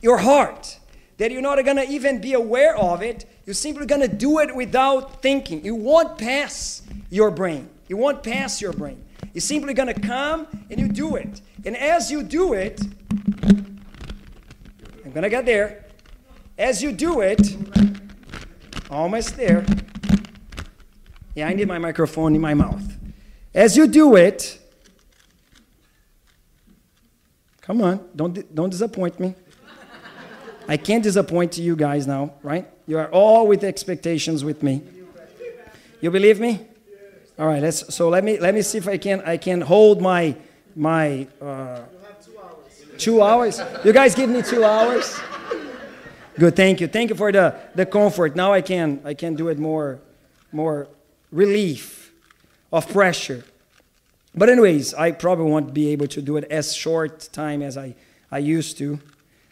your 0.00 0.18
heart, 0.18 0.78
that 1.16 1.32
you're 1.32 1.42
not 1.42 1.62
going 1.64 1.76
to 1.76 1.88
even 1.88 2.20
be 2.20 2.34
aware 2.34 2.76
of 2.76 3.02
it. 3.02 3.24
You're 3.44 3.54
simply 3.54 3.84
going 3.84 4.02
to 4.02 4.08
do 4.08 4.38
it 4.38 4.54
without 4.54 5.20
thinking. 5.20 5.64
You 5.64 5.74
won't 5.74 6.16
pass 6.16 6.82
your 7.10 7.32
brain. 7.32 7.68
You 7.88 7.96
won't 7.96 8.22
pass 8.22 8.60
your 8.60 8.72
brain. 8.72 9.02
You're 9.34 9.40
simply 9.40 9.74
going 9.74 9.92
to 9.92 10.00
come 10.00 10.46
and 10.70 10.78
you 10.78 10.86
do 10.86 11.16
it. 11.16 11.40
And 11.64 11.76
as 11.76 12.12
you 12.12 12.22
do 12.22 12.52
it, 12.52 12.80
I'm 13.42 15.10
going 15.12 15.22
to 15.22 15.30
get 15.30 15.46
there. 15.46 15.84
As 16.56 16.80
you 16.80 16.92
do 16.92 17.22
it, 17.22 17.56
almost 18.88 19.36
there. 19.36 19.66
Yeah, 21.34 21.48
I 21.48 21.54
need 21.54 21.66
my 21.66 21.78
microphone 21.78 22.36
in 22.36 22.40
my 22.40 22.54
mouth. 22.54 22.82
As 23.54 23.76
you 23.76 23.88
do 23.88 24.14
it, 24.14 24.60
come 27.68 27.82
on, 27.82 28.00
don't, 28.16 28.54
don't 28.54 28.70
disappoint 28.70 29.20
me. 29.20 29.34
I 30.66 30.78
can't 30.78 31.02
disappoint 31.02 31.58
you 31.58 31.76
guys 31.76 32.06
now, 32.06 32.32
right? 32.42 32.66
You 32.86 32.98
are 32.98 33.10
all 33.10 33.46
with 33.46 33.62
expectations 33.62 34.42
with 34.42 34.62
me. 34.62 34.82
You 36.00 36.10
believe 36.10 36.40
me? 36.40 36.66
All 37.38 37.46
right, 37.46 37.62
let's, 37.62 37.94
so 37.94 38.08
let 38.08 38.24
me 38.24 38.38
let 38.38 38.54
me 38.54 38.62
see 38.62 38.78
if 38.78 38.88
I 38.88 38.96
can 38.96 39.20
I 39.20 39.36
can 39.36 39.60
hold 39.60 40.00
my 40.00 40.34
my 40.74 41.26
uh, 41.40 41.80
two 42.24 42.38
hours. 42.40 42.84
Two 42.96 43.22
hours. 43.22 43.60
You 43.84 43.92
guys 43.92 44.14
give 44.14 44.30
me 44.30 44.42
two 44.42 44.64
hours. 44.64 45.20
Good, 46.38 46.56
thank 46.56 46.80
you, 46.80 46.88
thank 46.88 47.10
you 47.10 47.16
for 47.16 47.30
the 47.30 47.54
the 47.74 47.86
comfort. 47.86 48.34
Now 48.34 48.52
I 48.52 48.62
can 48.62 49.00
I 49.04 49.14
can 49.14 49.34
do 49.34 49.48
it 49.48 49.58
more 49.58 50.00
more 50.52 50.88
relief 51.30 52.12
of 52.72 52.88
pressure. 52.88 53.44
But 54.34 54.48
anyways, 54.48 54.94
I 54.94 55.12
probably 55.12 55.50
won't 55.50 55.74
be 55.74 55.88
able 55.88 56.06
to 56.08 56.22
do 56.22 56.36
it 56.36 56.44
as 56.44 56.74
short 56.74 57.28
time 57.32 57.62
as 57.62 57.76
I 57.76 57.94
I 58.30 58.38
used 58.38 58.78
to. 58.78 59.00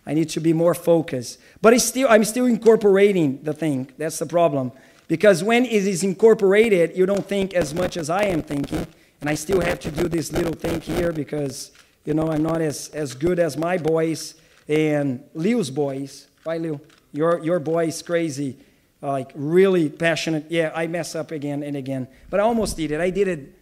I 0.04 0.14
need 0.14 0.28
to 0.30 0.40
be 0.40 0.52
more 0.52 0.74
focused. 0.74 1.40
But 1.60 1.72
it's 1.72 1.84
still 1.84 2.08
I'm 2.08 2.24
still 2.24 2.46
incorporating 2.46 3.42
the 3.42 3.52
thing. 3.52 3.90
That's 3.98 4.18
the 4.18 4.26
problem. 4.26 4.72
Because 5.08 5.42
when 5.42 5.64
it 5.64 5.86
is 5.86 6.02
incorporated, 6.02 6.96
you 6.96 7.06
don't 7.06 7.24
think 7.24 7.54
as 7.54 7.74
much 7.74 7.96
as 7.96 8.10
I 8.10 8.24
am 8.24 8.42
thinking. 8.42 8.86
And 9.20 9.30
I 9.30 9.34
still 9.34 9.60
have 9.60 9.78
to 9.80 9.90
do 9.90 10.08
this 10.08 10.32
little 10.32 10.52
thing 10.52 10.80
here 10.80 11.12
because, 11.12 11.70
you 12.04 12.12
know, 12.12 12.30
I'm 12.30 12.42
not 12.42 12.60
as, 12.60 12.88
as 12.88 13.14
good 13.14 13.38
as 13.38 13.56
my 13.56 13.78
boys 13.78 14.34
and 14.68 15.22
Liu's 15.32 15.70
boys. 15.70 16.26
Right, 16.44 16.60
Liu? 16.60 16.80
Your, 17.12 17.42
your 17.42 17.60
boy 17.60 17.86
is 17.86 18.02
crazy, 18.02 18.58
like 19.00 19.30
really 19.34 19.88
passionate. 19.88 20.46
Yeah, 20.50 20.72
I 20.74 20.86
mess 20.88 21.14
up 21.14 21.30
again 21.30 21.62
and 21.62 21.76
again. 21.76 22.08
But 22.28 22.40
I 22.40 22.42
almost 22.42 22.76
did 22.76 22.90
it. 22.90 23.00
I 23.00 23.10
did 23.10 23.28
it 23.28 23.54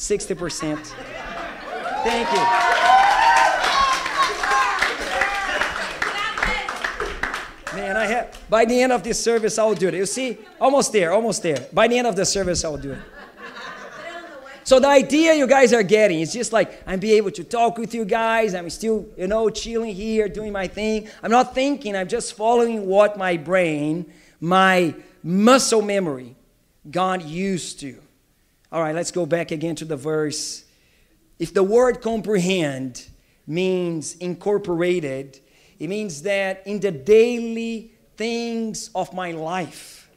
60%. 0.00 0.78
Thank 2.02 2.32
you. 2.32 2.38
Man, 7.78 7.96
I 7.98 8.06
have, 8.06 8.44
by 8.48 8.64
the 8.64 8.80
end 8.80 8.92
of 8.92 9.02
this 9.02 9.22
service, 9.22 9.58
I'll 9.58 9.74
do 9.74 9.88
it. 9.88 9.94
You 9.94 10.06
see, 10.06 10.38
almost 10.58 10.92
there, 10.92 11.12
almost 11.12 11.42
there. 11.42 11.66
By 11.74 11.86
the 11.86 11.98
end 11.98 12.06
of 12.06 12.16
the 12.16 12.24
service, 12.24 12.64
I'll 12.64 12.78
do 12.78 12.92
it. 12.92 12.98
So 14.64 14.80
the 14.80 14.88
idea 14.88 15.34
you 15.34 15.46
guys 15.46 15.74
are 15.74 15.82
getting 15.82 16.20
is 16.20 16.32
just 16.32 16.50
like 16.50 16.82
I'm 16.86 16.98
be 16.98 17.12
able 17.12 17.32
to 17.32 17.44
talk 17.44 17.76
with 17.76 17.92
you 17.94 18.06
guys. 18.06 18.54
I'm 18.54 18.70
still, 18.70 19.06
you 19.18 19.26
know, 19.26 19.50
chilling 19.50 19.94
here, 19.94 20.28
doing 20.28 20.52
my 20.52 20.66
thing. 20.66 21.10
I'm 21.22 21.30
not 21.30 21.54
thinking. 21.54 21.94
I'm 21.94 22.08
just 22.08 22.34
following 22.34 22.86
what 22.86 23.18
my 23.18 23.36
brain, 23.36 24.10
my 24.40 24.94
muscle 25.22 25.82
memory, 25.82 26.36
God 26.90 27.22
used 27.22 27.80
to. 27.80 28.00
All 28.72 28.80
right, 28.80 28.94
let's 28.94 29.10
go 29.10 29.26
back 29.26 29.50
again 29.50 29.74
to 29.76 29.84
the 29.84 29.96
verse. 29.96 30.64
If 31.40 31.52
the 31.52 31.62
word 31.64 32.00
comprehend 32.00 33.04
means 33.44 34.14
incorporated, 34.16 35.40
it 35.80 35.88
means 35.88 36.22
that 36.22 36.64
in 36.66 36.78
the 36.78 36.92
daily 36.92 37.90
things 38.16 38.90
of 38.94 39.12
my 39.12 39.32
life, 39.32 40.08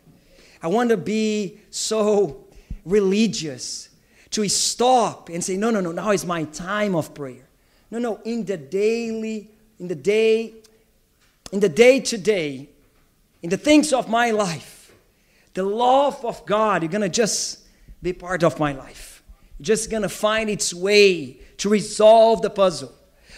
I 0.62 0.68
want 0.68 0.92
to 0.92 0.98
be 0.98 1.62
so 1.72 2.46
religious 2.86 3.90
to 4.30 4.48
stop 4.50 5.30
and 5.30 5.44
say, 5.44 5.58
no, 5.58 5.72
no, 5.72 5.82
no, 5.82 5.92
now 5.92 6.12
is 6.12 6.26
my 6.26 6.44
time 6.44 6.96
of 6.96 7.16
prayer. 7.16 7.48
No, 7.90 7.98
no, 7.98 8.20
in 8.24 8.46
the 8.46 8.58
daily, 8.58 9.50
in 9.80 9.88
the 9.88 9.96
day, 9.96 10.54
in 11.52 11.60
the 11.60 11.70
day 11.70 12.00
to 12.02 12.18
day, 12.20 12.70
in 13.42 13.50
the 13.50 13.58
things 13.58 13.94
of 13.94 14.10
my 14.10 14.30
life, 14.30 14.94
the 15.56 15.64
love 15.64 16.24
of 16.24 16.46
God, 16.46 16.84
you're 16.84 16.92
going 16.92 17.02
to 17.02 17.10
just 17.10 17.63
be 18.04 18.14
part 18.14 18.44
of 18.44 18.60
my 18.60 18.74
life. 18.74 19.24
Just 19.62 19.90
to 20.04 20.10
find 20.10 20.50
its 20.50 20.74
way 20.74 21.40
to 21.58 21.70
resolve 21.70 22.42
the 22.42 22.50
puzzle. 22.50 22.94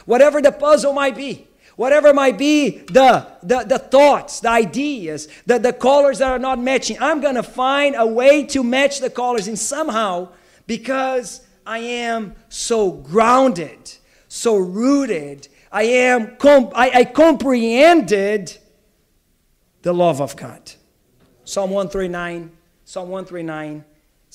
Whatever 0.05 0.41
the 0.41 0.51
puzzle 0.51 0.91
might 0.91 1.15
be, 1.15 1.47
whatever 1.75 2.13
might 2.13 2.37
be 2.37 2.79
the, 2.87 3.27
the, 3.43 3.59
the 3.63 3.77
thoughts, 3.77 4.39
the 4.39 4.49
ideas, 4.49 5.27
the, 5.45 5.59
the 5.59 5.71
colors 5.71 6.19
that 6.19 6.31
are 6.31 6.39
not 6.39 6.59
matching, 6.59 6.97
I'm 6.99 7.21
to 7.35 7.43
find 7.43 7.95
a 7.95 8.07
way 8.07 8.43
to 8.47 8.63
match 8.63 8.99
the 8.99 9.09
colors. 9.09 9.47
And 9.47 9.57
somehow, 9.57 10.29
because 10.65 11.45
I 11.65 11.79
am 11.79 12.35
so 12.49 12.91
grounded, 12.91 13.93
so 14.27 14.57
rooted, 14.57 15.47
I 15.71 15.83
am 15.83 16.37
com- 16.37 16.71
I, 16.73 16.89
I 16.89 17.05
comprehended 17.05 18.57
the 19.83 19.93
love 19.93 20.21
of 20.21 20.35
God. 20.35 20.71
Psalm 21.43 21.69
139, 21.69 22.51
Psalm 22.83 23.09
139 23.09 23.85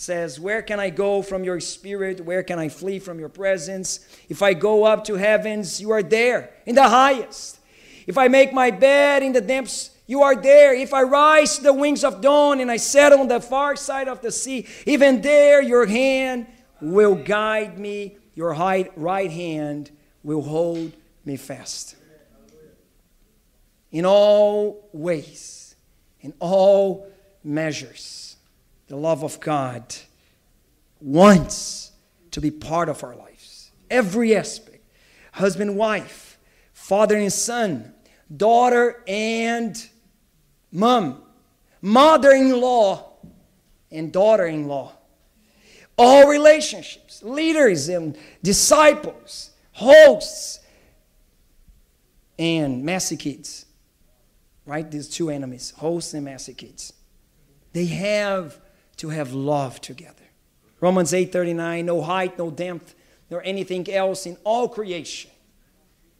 says, 0.00 0.40
Where 0.40 0.62
can 0.62 0.80
I 0.80 0.88
go 0.88 1.20
from 1.20 1.44
your 1.44 1.60
spirit? 1.60 2.24
Where 2.24 2.42
can 2.42 2.58
I 2.58 2.70
flee 2.70 2.98
from 2.98 3.18
your 3.20 3.28
presence? 3.28 4.00
If 4.30 4.42
I 4.42 4.54
go 4.54 4.84
up 4.84 5.04
to 5.04 5.14
heavens, 5.16 5.80
you 5.80 5.90
are 5.90 6.02
there 6.02 6.50
in 6.64 6.74
the 6.74 6.88
highest. 6.88 7.58
If 8.06 8.16
I 8.16 8.28
make 8.28 8.52
my 8.52 8.70
bed 8.70 9.22
in 9.22 9.32
the 9.32 9.42
depths, 9.42 9.90
you 10.06 10.22
are 10.22 10.34
there. 10.34 10.74
If 10.74 10.94
I 10.94 11.02
rise 11.02 11.56
to 11.58 11.62
the 11.62 11.74
wings 11.74 12.02
of 12.02 12.22
dawn 12.22 12.60
and 12.60 12.70
I 12.70 12.78
settle 12.78 13.20
on 13.20 13.28
the 13.28 13.40
far 13.40 13.76
side 13.76 14.08
of 14.08 14.22
the 14.22 14.32
sea, 14.32 14.66
even 14.86 15.20
there 15.20 15.60
your 15.60 15.84
hand 15.84 16.46
will 16.80 17.14
guide 17.14 17.78
me, 17.78 18.16
your 18.34 18.54
right 18.54 19.30
hand 19.30 19.90
will 20.22 20.42
hold 20.42 20.92
me 21.26 21.36
fast. 21.36 21.94
In 23.92 24.06
all 24.06 24.88
ways, 24.92 25.74
in 26.22 26.32
all 26.40 27.06
measures, 27.44 28.29
the 28.90 28.96
love 28.96 29.22
of 29.22 29.38
God 29.38 29.94
wants 31.00 31.92
to 32.32 32.40
be 32.40 32.50
part 32.50 32.88
of 32.88 33.04
our 33.04 33.14
lives. 33.14 33.70
Every 33.88 34.34
aspect 34.34 34.84
husband, 35.32 35.76
wife, 35.76 36.38
father 36.72 37.16
and 37.16 37.32
son, 37.32 37.94
daughter 38.36 39.00
and 39.06 39.80
mom, 40.72 41.22
mother 41.80 42.32
in 42.32 42.60
law 42.60 43.12
and 43.92 44.12
daughter 44.12 44.46
in 44.46 44.66
law. 44.66 44.92
All 45.96 46.26
relationships, 46.26 47.22
leaders 47.22 47.88
and 47.88 48.18
disciples, 48.42 49.52
hosts, 49.70 50.58
and 52.40 52.84
messy 52.84 53.16
kids. 53.16 53.66
Right? 54.66 54.90
These 54.90 55.08
two 55.10 55.30
enemies, 55.30 55.74
hosts 55.76 56.12
and 56.12 56.24
messy 56.24 56.54
kids. 56.54 56.92
They 57.72 57.86
have 57.86 58.58
to 59.00 59.08
have 59.08 59.32
love 59.32 59.80
together. 59.80 60.28
Romans 60.78 61.14
8:39, 61.14 61.86
no 61.86 62.02
height, 62.02 62.36
no 62.38 62.50
depth, 62.50 62.94
nor 63.30 63.42
anything 63.44 63.90
else 63.90 64.26
in 64.26 64.36
all 64.44 64.68
creation 64.68 65.30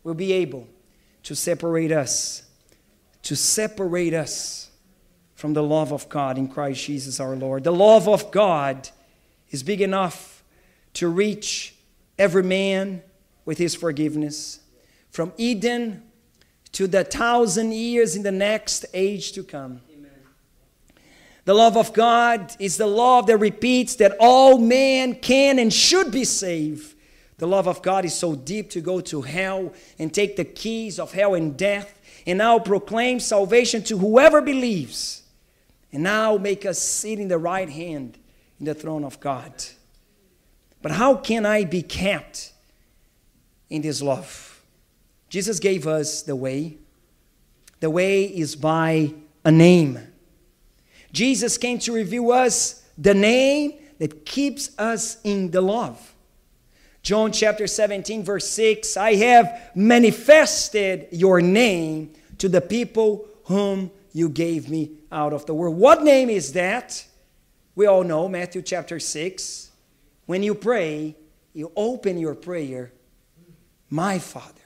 will 0.02 0.14
be 0.14 0.32
able 0.32 0.66
to 1.24 1.34
separate 1.34 1.92
us, 1.92 2.42
to 3.22 3.36
separate 3.36 4.14
us 4.14 4.70
from 5.34 5.52
the 5.52 5.62
love 5.62 5.92
of 5.92 6.08
God 6.08 6.38
in 6.38 6.48
Christ 6.48 6.82
Jesus 6.86 7.20
our 7.20 7.36
Lord. 7.36 7.64
The 7.64 7.70
love 7.70 8.08
of 8.08 8.30
God 8.30 8.88
is 9.50 9.62
big 9.62 9.82
enough 9.82 10.42
to 10.94 11.08
reach 11.08 11.74
every 12.18 12.42
man 12.42 13.02
with 13.44 13.58
his 13.58 13.74
forgiveness. 13.74 14.60
From 15.10 15.34
Eden 15.36 16.02
to 16.72 16.86
the 16.86 17.04
thousand 17.04 17.72
years 17.72 18.16
in 18.16 18.22
the 18.22 18.32
next 18.32 18.86
age 18.94 19.32
to 19.32 19.42
come. 19.42 19.82
The 21.44 21.54
love 21.54 21.76
of 21.76 21.92
God 21.92 22.54
is 22.58 22.76
the 22.76 22.86
love 22.86 23.26
that 23.26 23.38
repeats 23.38 23.96
that 23.96 24.16
all 24.20 24.58
men 24.58 25.14
can 25.14 25.58
and 25.58 25.72
should 25.72 26.12
be 26.12 26.24
saved. 26.24 26.94
The 27.38 27.46
love 27.46 27.66
of 27.66 27.80
God 27.80 28.04
is 28.04 28.14
so 28.14 28.34
deep 28.34 28.70
to 28.70 28.80
go 28.80 29.00
to 29.00 29.22
hell 29.22 29.72
and 29.98 30.12
take 30.12 30.36
the 30.36 30.44
keys 30.44 30.98
of 30.98 31.12
hell 31.12 31.34
and 31.34 31.56
death 31.56 31.98
and 32.26 32.38
now 32.38 32.58
proclaim 32.58 33.18
salvation 33.18 33.82
to 33.84 33.96
whoever 33.96 34.42
believes 34.42 35.22
and 35.92 36.02
now 36.02 36.36
make 36.36 36.66
us 36.66 36.78
sit 36.78 37.18
in 37.18 37.28
the 37.28 37.38
right 37.38 37.68
hand 37.68 38.18
in 38.58 38.66
the 38.66 38.74
throne 38.74 39.04
of 39.04 39.18
God. 39.20 39.52
But 40.82 40.92
how 40.92 41.14
can 41.16 41.46
I 41.46 41.64
be 41.64 41.82
kept 41.82 42.52
in 43.68 43.82
this 43.82 44.02
love? 44.02 44.62
Jesus 45.28 45.58
gave 45.58 45.86
us 45.86 46.22
the 46.22 46.36
way. 46.36 46.76
The 47.80 47.90
way 47.90 48.24
is 48.24 48.56
by 48.56 49.14
a 49.44 49.50
name. 49.50 50.09
Jesus 51.12 51.58
came 51.58 51.78
to 51.80 51.92
reveal 51.92 52.32
us 52.32 52.82
the 52.96 53.14
name 53.14 53.74
that 53.98 54.24
keeps 54.24 54.70
us 54.78 55.18
in 55.24 55.50
the 55.50 55.60
love. 55.60 56.14
John 57.02 57.32
chapter 57.32 57.66
17, 57.66 58.24
verse 58.24 58.48
6 58.48 58.96
I 58.96 59.14
have 59.14 59.70
manifested 59.74 61.08
your 61.10 61.40
name 61.40 62.12
to 62.38 62.48
the 62.48 62.60
people 62.60 63.26
whom 63.44 63.90
you 64.12 64.28
gave 64.28 64.68
me 64.68 64.92
out 65.10 65.32
of 65.32 65.46
the 65.46 65.54
world. 65.54 65.76
What 65.76 66.02
name 66.02 66.28
is 66.28 66.52
that? 66.52 67.06
We 67.74 67.86
all 67.86 68.04
know 68.04 68.28
Matthew 68.28 68.62
chapter 68.62 69.00
6. 69.00 69.70
When 70.26 70.42
you 70.42 70.54
pray, 70.54 71.16
you 71.52 71.72
open 71.74 72.18
your 72.18 72.34
prayer, 72.34 72.92
my 73.88 74.18
Father, 74.18 74.60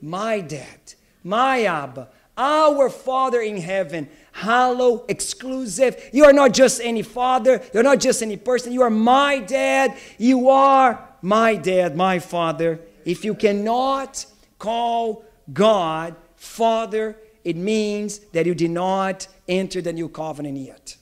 my 0.00 0.40
Dad, 0.40 0.94
my 1.24 1.64
Abba, 1.64 2.08
our 2.38 2.88
Father 2.88 3.40
in 3.40 3.58
heaven, 3.58 4.08
hollow, 4.32 5.04
exclusive. 5.08 6.10
You 6.12 6.24
are 6.24 6.32
not 6.32 6.54
just 6.54 6.80
any 6.80 7.02
father, 7.02 7.60
you're 7.74 7.82
not 7.82 7.98
just 7.98 8.22
any 8.22 8.36
person, 8.36 8.72
you 8.72 8.82
are 8.82 8.90
my 8.90 9.40
dad, 9.40 9.98
you 10.16 10.48
are 10.48 11.06
my 11.20 11.56
dad, 11.56 11.96
my 11.96 12.20
father. 12.20 12.80
If 13.04 13.24
you 13.24 13.34
cannot 13.34 14.24
call 14.58 15.24
God 15.52 16.14
Father, 16.36 17.16
it 17.42 17.56
means 17.56 18.18
that 18.32 18.46
you 18.46 18.54
did 18.54 18.70
not 18.70 19.26
enter 19.48 19.80
the 19.80 19.92
new 19.92 20.08
covenant 20.08 20.58
yet. 20.58 20.96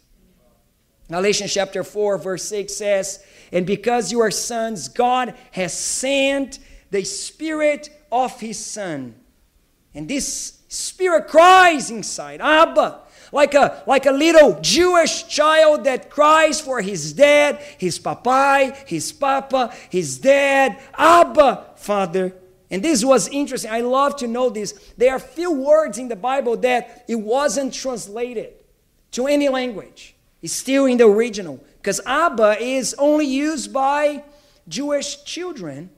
Galatians 1.10 1.52
chapter 1.52 1.84
4, 1.84 2.18
verse 2.18 2.44
6 2.44 2.74
says, 2.74 3.24
And 3.52 3.66
because 3.66 4.10
you 4.10 4.20
are 4.20 4.30
sons, 4.30 4.88
God 4.88 5.34
has 5.52 5.78
sent 5.78 6.58
the 6.90 7.04
Spirit 7.04 7.90
of 8.10 8.40
His 8.40 8.64
Son. 8.64 9.14
And 9.94 10.08
this 10.08 10.55
Spirit 10.68 11.28
cries 11.28 11.90
inside, 11.90 12.40
Abba, 12.40 13.00
like 13.32 13.54
a, 13.54 13.82
like 13.86 14.06
a 14.06 14.12
little 14.12 14.58
Jewish 14.60 15.28
child 15.28 15.84
that 15.84 16.10
cries 16.10 16.60
for 16.60 16.80
his 16.80 17.12
dad, 17.12 17.58
his 17.78 17.98
papai, 17.98 18.76
his 18.86 19.12
papa, 19.12 19.72
his 19.90 20.18
dad, 20.18 20.78
Abba, 20.96 21.72
Father. 21.76 22.34
And 22.70 22.82
this 22.82 23.04
was 23.04 23.28
interesting. 23.28 23.70
I 23.70 23.80
love 23.80 24.16
to 24.16 24.26
know 24.26 24.50
this. 24.50 24.72
There 24.96 25.12
are 25.12 25.20
few 25.20 25.52
words 25.52 25.98
in 25.98 26.08
the 26.08 26.16
Bible 26.16 26.56
that 26.58 27.04
it 27.08 27.14
wasn't 27.14 27.72
translated 27.72 28.54
to 29.12 29.26
any 29.26 29.48
language. 29.48 30.16
It's 30.42 30.52
still 30.52 30.86
in 30.86 30.98
the 30.98 31.06
original. 31.06 31.64
Because 31.76 32.00
Abba 32.04 32.60
is 32.60 32.94
only 32.98 33.26
used 33.26 33.72
by 33.72 34.24
Jewish 34.68 35.22
children. 35.22 35.90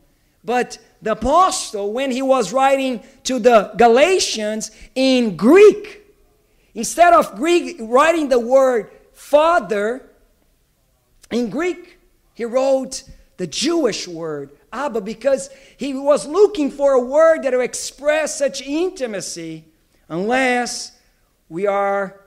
But 0.45 0.79
the 1.01 1.13
apostle, 1.13 1.93
when 1.93 2.11
he 2.11 2.23
was 2.23 2.53
writing 2.53 3.03
to 3.25 3.39
the 3.39 3.73
Galatians 3.77 4.71
in 4.95 5.37
Greek, 5.37 6.05
instead 6.75 7.13
of 7.13 7.37
Greek 7.37 7.77
writing 7.81 8.29
the 8.29 8.39
word 8.39 8.91
father 9.13 10.11
in 11.31 11.51
Greek, 11.51 11.99
he 12.35 12.45
wrote 12.45 13.05
the 13.37 13.47
Jewish 13.47 14.09
word 14.09 14.51
Abba 14.73 15.01
because 15.01 15.51
he 15.77 15.95
was 15.95 16.27
looking 16.27 16.71
for 16.71 16.93
a 16.93 17.01
word 17.01 17.43
that 17.43 17.53
would 17.53 17.63
express 17.63 18.39
such 18.39 18.61
intimacy 18.61 19.65
unless 20.09 20.93
we 21.49 21.67
are 21.67 22.21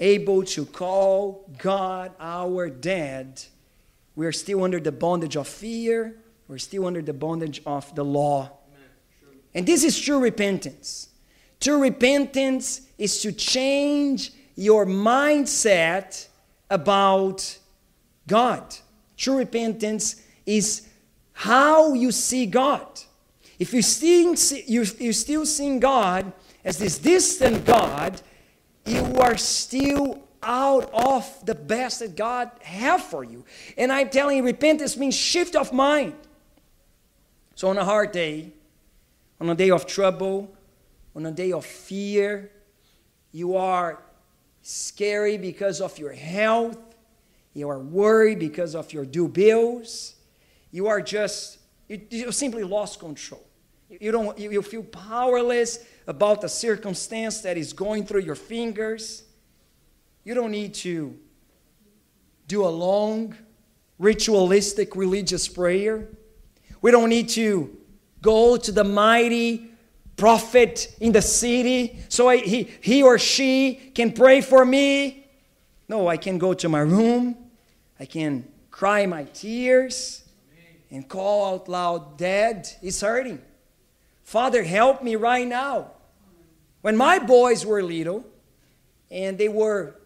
able 0.00 0.44
to 0.44 0.64
call 0.64 1.48
God 1.58 2.12
our 2.18 2.68
dad, 2.68 3.42
we 4.14 4.26
are 4.26 4.32
still 4.32 4.64
under 4.64 4.80
the 4.80 4.92
bondage 4.92 5.36
of 5.36 5.48
fear, 5.48 6.16
we're 6.48 6.58
still 6.58 6.86
under 6.86 7.02
the 7.02 7.12
bondage 7.12 7.60
of 7.66 7.94
the 7.94 8.04
law. 8.04 8.52
And 9.54 9.66
this 9.66 9.84
is 9.84 9.98
true 9.98 10.18
repentance. 10.18 11.08
True 11.60 11.80
repentance 11.80 12.82
is 12.98 13.20
to 13.22 13.32
change 13.32 14.32
your 14.54 14.86
mindset 14.86 16.28
about 16.70 17.58
God. 18.26 18.74
True 19.16 19.38
repentance 19.38 20.22
is 20.44 20.86
how 21.32 21.94
you 21.94 22.12
see 22.12 22.46
God. 22.46 22.86
If 23.58 23.72
you 23.72 23.82
still 23.82 24.36
see, 24.36 24.64
you, 24.66 24.84
you 24.98 25.12
still 25.12 25.46
seeing 25.46 25.80
God 25.80 26.32
as 26.64 26.78
this 26.78 26.98
distant 26.98 27.64
God, 27.64 28.20
you 28.84 29.02
are 29.16 29.36
still 29.36 30.22
out 30.42 30.90
of 30.92 31.46
the 31.46 31.54
best 31.54 32.00
that 32.00 32.14
God 32.14 32.50
have 32.60 33.02
for 33.02 33.24
you. 33.24 33.44
And 33.76 33.90
I'm 33.90 34.10
telling 34.10 34.36
you, 34.36 34.42
repentance 34.44 34.96
means 34.96 35.14
shift 35.14 35.56
of 35.56 35.72
mind. 35.72 36.14
So 37.56 37.68
on 37.68 37.78
a 37.78 37.84
hard 37.84 38.12
day, 38.12 38.52
on 39.40 39.48
a 39.48 39.54
day 39.54 39.70
of 39.70 39.86
trouble, 39.86 40.54
on 41.14 41.24
a 41.24 41.32
day 41.32 41.52
of 41.52 41.64
fear, 41.64 42.52
you 43.32 43.56
are 43.56 44.02
scary 44.60 45.38
because 45.38 45.80
of 45.80 45.98
your 45.98 46.12
health. 46.12 46.76
You 47.54 47.70
are 47.70 47.78
worried 47.78 48.38
because 48.38 48.74
of 48.74 48.92
your 48.92 49.06
due 49.06 49.28
bills. 49.28 50.16
You 50.70 50.88
are 50.88 51.00
just, 51.00 51.58
you, 51.88 52.02
you 52.10 52.30
simply 52.30 52.62
lost 52.62 53.00
control. 53.00 53.46
You, 53.88 54.12
don't, 54.12 54.38
you, 54.38 54.52
you 54.52 54.60
feel 54.60 54.82
powerless 54.82 55.78
about 56.06 56.42
the 56.42 56.50
circumstance 56.50 57.40
that 57.40 57.56
is 57.56 57.72
going 57.72 58.04
through 58.04 58.20
your 58.20 58.34
fingers. 58.34 59.22
You 60.24 60.34
don't 60.34 60.50
need 60.50 60.74
to 60.74 61.18
do 62.48 62.66
a 62.66 62.68
long, 62.68 63.34
ritualistic 63.98 64.94
religious 64.94 65.48
prayer. 65.48 66.08
We 66.86 66.92
don't 66.92 67.08
need 67.08 67.30
to 67.30 67.76
go 68.22 68.56
to 68.56 68.70
the 68.70 68.84
mighty 68.84 69.72
prophet 70.16 70.94
in 71.00 71.10
the 71.10 71.20
city 71.20 71.98
so 72.08 72.28
I, 72.28 72.36
he, 72.36 72.70
he 72.80 73.02
or 73.02 73.18
she 73.18 73.90
can 73.92 74.12
pray 74.12 74.40
for 74.40 74.64
me. 74.64 75.26
No, 75.88 76.06
I 76.06 76.16
can 76.16 76.38
go 76.38 76.54
to 76.54 76.68
my 76.68 76.78
room. 76.78 77.36
I 77.98 78.04
can 78.04 78.46
cry 78.70 79.04
my 79.04 79.24
tears 79.24 80.22
and 80.92 81.08
call 81.08 81.54
out 81.54 81.68
loud, 81.68 82.18
Dad 82.18 82.68
is 82.80 83.00
hurting. 83.00 83.42
Father, 84.22 84.62
help 84.62 85.02
me 85.02 85.16
right 85.16 85.48
now. 85.48 85.90
When 86.82 86.96
my 86.96 87.18
boys 87.18 87.66
were 87.66 87.82
little 87.82 88.24
and 89.10 89.36
they 89.36 89.48
were 89.48 89.96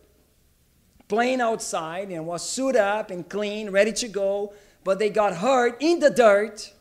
playing 1.08 1.42
outside 1.42 2.08
and 2.08 2.26
was 2.26 2.48
suited 2.48 2.80
up 2.80 3.10
and 3.10 3.28
clean, 3.28 3.68
ready 3.68 3.92
to 3.92 4.08
go, 4.08 4.54
but 4.84 4.98
they 4.98 5.10
got 5.10 5.36
hurt 5.36 5.76
in 5.80 6.00
the 6.00 6.10
dirt 6.10 6.72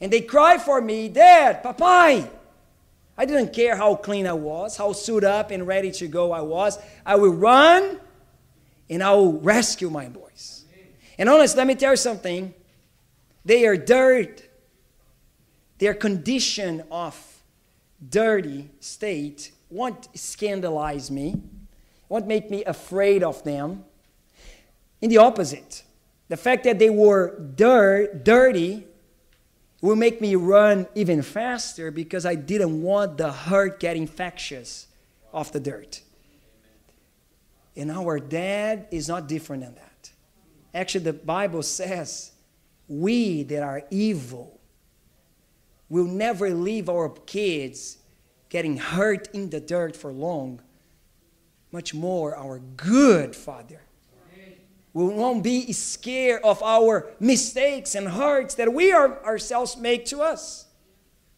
and 0.00 0.12
they 0.12 0.22
cried 0.22 0.62
for 0.62 0.80
me, 0.80 1.08
Dad, 1.08 1.62
Papai. 1.62 2.28
I 3.18 3.24
didn't 3.26 3.52
care 3.52 3.76
how 3.76 3.96
clean 3.96 4.26
I 4.26 4.32
was, 4.32 4.78
how 4.78 4.92
suited 4.92 5.28
up 5.28 5.50
and 5.50 5.66
ready 5.66 5.90
to 5.92 6.08
go 6.08 6.32
I 6.32 6.40
was. 6.40 6.78
I 7.04 7.16
will 7.16 7.34
run 7.34 8.00
and 8.88 9.02
I 9.02 9.12
will 9.12 9.38
rescue 9.40 9.90
my 9.90 10.08
boys. 10.08 10.64
And 11.18 11.28
honest, 11.28 11.56
let 11.56 11.66
me 11.66 11.74
tell 11.74 11.92
you 11.92 11.96
something. 11.96 12.54
They 13.44 13.66
are 13.66 13.76
dirt. 13.76 14.48
Their 15.78 15.92
condition 15.92 16.82
of 16.90 17.14
dirty 18.08 18.70
state 18.80 19.52
won't 19.68 20.08
scandalize 20.18 21.10
me, 21.10 21.42
won't 22.08 22.26
make 22.26 22.50
me 22.50 22.64
afraid 22.64 23.22
of 23.22 23.44
them. 23.44 23.84
In 25.02 25.10
the 25.10 25.18
opposite, 25.18 25.84
the 26.30 26.36
fact 26.36 26.62
that 26.62 26.78
they 26.78 26.90
were 26.90 27.40
dirt, 27.56 28.24
dirty 28.24 28.86
will 29.80 29.96
make 29.96 30.20
me 30.20 30.36
run 30.36 30.86
even 30.94 31.22
faster 31.22 31.90
because 31.90 32.24
I 32.24 32.36
didn't 32.36 32.82
want 32.82 33.18
the 33.18 33.32
hurt 33.32 33.80
get 33.80 33.96
infectious 33.96 34.86
off 35.34 35.50
the 35.50 35.58
dirt. 35.58 36.02
And 37.74 37.90
our 37.90 38.20
dad 38.20 38.86
is 38.92 39.08
not 39.08 39.26
different 39.26 39.64
than 39.64 39.74
that. 39.74 40.12
Actually, 40.72 41.04
the 41.04 41.14
Bible 41.14 41.64
says 41.64 42.30
we 42.86 43.42
that 43.44 43.64
are 43.64 43.82
evil 43.90 44.60
will 45.88 46.06
never 46.06 46.50
leave 46.50 46.88
our 46.88 47.08
kids 47.08 47.98
getting 48.50 48.76
hurt 48.76 49.26
in 49.34 49.50
the 49.50 49.58
dirt 49.58 49.96
for 49.96 50.12
long, 50.12 50.60
much 51.72 51.92
more 51.92 52.36
our 52.36 52.60
good 52.60 53.34
Father 53.34 53.80
we 54.92 55.04
won't 55.04 55.44
be 55.44 55.72
scared 55.72 56.42
of 56.42 56.62
our 56.62 57.08
mistakes 57.20 57.94
and 57.94 58.08
hurts 58.08 58.56
that 58.56 58.72
we 58.72 58.92
are, 58.92 59.24
ourselves 59.24 59.76
make 59.76 60.04
to 60.06 60.20
us. 60.20 60.66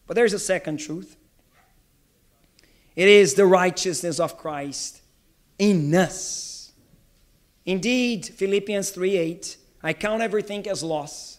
But 0.07 0.15
there's 0.15 0.33
a 0.33 0.39
second 0.39 0.77
truth 0.77 1.17
it 2.95 3.07
is 3.07 3.33
the 3.33 3.45
righteousness 3.45 4.19
of 4.19 4.37
Christ 4.37 5.01
in 5.57 5.93
us. 5.95 6.71
Indeed, 7.65 8.25
Philippians 8.25 8.91
3 8.91 9.17
8, 9.17 9.57
I 9.81 9.93
count 9.93 10.21
everything 10.21 10.67
as 10.67 10.83
loss 10.83 11.32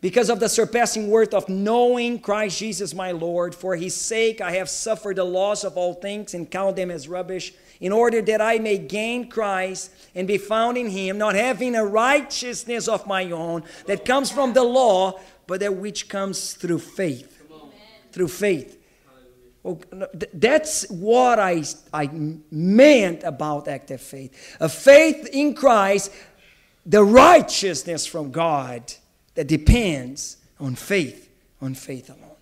because 0.00 0.30
of 0.30 0.38
the 0.40 0.48
surpassing 0.48 1.10
worth 1.10 1.34
of 1.34 1.48
knowing 1.48 2.20
Christ 2.20 2.58
Jesus 2.58 2.94
my 2.94 3.10
Lord. 3.10 3.54
For 3.54 3.76
his 3.76 3.94
sake 3.94 4.40
I 4.40 4.52
have 4.52 4.68
suffered 4.68 5.16
the 5.16 5.24
loss 5.24 5.64
of 5.64 5.76
all 5.76 5.94
things 5.94 6.34
and 6.34 6.50
count 6.50 6.76
them 6.76 6.90
as 6.90 7.08
rubbish 7.08 7.52
in 7.80 7.92
order 7.92 8.20
that 8.22 8.40
I 8.40 8.58
may 8.58 8.78
gain 8.78 9.28
Christ 9.28 9.92
and 10.14 10.26
be 10.26 10.38
found 10.38 10.76
in 10.76 10.88
him, 10.90 11.18
not 11.18 11.34
having 11.34 11.74
a 11.74 11.84
righteousness 11.84 12.88
of 12.88 13.06
my 13.06 13.30
own 13.30 13.62
that 13.86 14.04
comes 14.04 14.30
from 14.30 14.52
the 14.52 14.64
law, 14.64 15.20
but 15.46 15.60
that 15.60 15.76
which 15.76 16.08
comes 16.08 16.54
through 16.54 16.80
faith. 16.80 17.34
Through 18.12 18.28
faith. 18.28 18.76
Oh, 19.64 19.80
that's 20.32 20.88
what 20.88 21.38
I, 21.38 21.64
I 21.92 22.08
meant 22.50 23.22
about 23.22 23.68
active 23.68 24.00
faith. 24.00 24.56
A 24.60 24.68
faith 24.68 25.28
in 25.32 25.54
Christ, 25.54 26.12
the 26.86 27.04
righteousness 27.04 28.06
from 28.06 28.30
God 28.30 28.92
that 29.38 29.46
depends 29.46 30.36
on 30.58 30.74
faith, 30.74 31.30
on 31.62 31.72
faith 31.72 32.10
alone. 32.10 32.34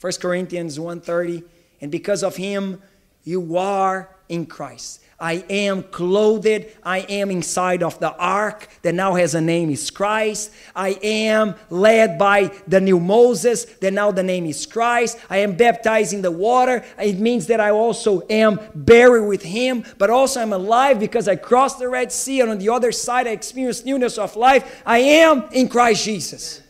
1 0.00 0.12
Corinthians 0.20 0.76
1:30, 0.76 1.44
and 1.80 1.92
because 1.92 2.24
of 2.24 2.34
him 2.34 2.82
you 3.22 3.56
are 3.56 4.08
in 4.28 4.44
Christ. 4.44 5.00
I 5.20 5.44
am 5.50 5.82
clothed. 5.82 6.66
I 6.84 6.98
am 7.00 7.32
inside 7.32 7.82
of 7.82 7.98
the 7.98 8.14
ark 8.16 8.68
that 8.82 8.94
now 8.94 9.14
has 9.14 9.34
a 9.34 9.40
name 9.40 9.68
is 9.68 9.90
Christ. 9.90 10.52
I 10.76 10.90
am 11.02 11.56
led 11.70 12.18
by 12.18 12.52
the 12.68 12.80
new 12.80 13.00
Moses 13.00 13.64
that 13.64 13.92
now 13.92 14.12
the 14.12 14.22
name 14.22 14.46
is 14.46 14.64
Christ. 14.64 15.18
I 15.28 15.38
am 15.38 15.56
baptized 15.56 16.12
in 16.12 16.22
the 16.22 16.30
water. 16.30 16.84
It 17.00 17.18
means 17.18 17.48
that 17.48 17.58
I 17.58 17.70
also 17.70 18.22
am 18.30 18.60
buried 18.76 19.26
with 19.26 19.42
him, 19.42 19.84
but 19.98 20.08
also 20.08 20.40
I'm 20.40 20.52
alive 20.52 21.00
because 21.00 21.26
I 21.26 21.34
crossed 21.34 21.80
the 21.80 21.88
Red 21.88 22.12
Sea 22.12 22.40
and 22.40 22.50
on 22.50 22.58
the 22.58 22.68
other 22.68 22.92
side 22.92 23.26
I 23.26 23.30
experienced 23.30 23.84
newness 23.84 24.18
of 24.18 24.36
life. 24.36 24.82
I 24.86 24.98
am 24.98 25.48
in 25.50 25.68
Christ 25.68 26.04
Jesus, 26.04 26.62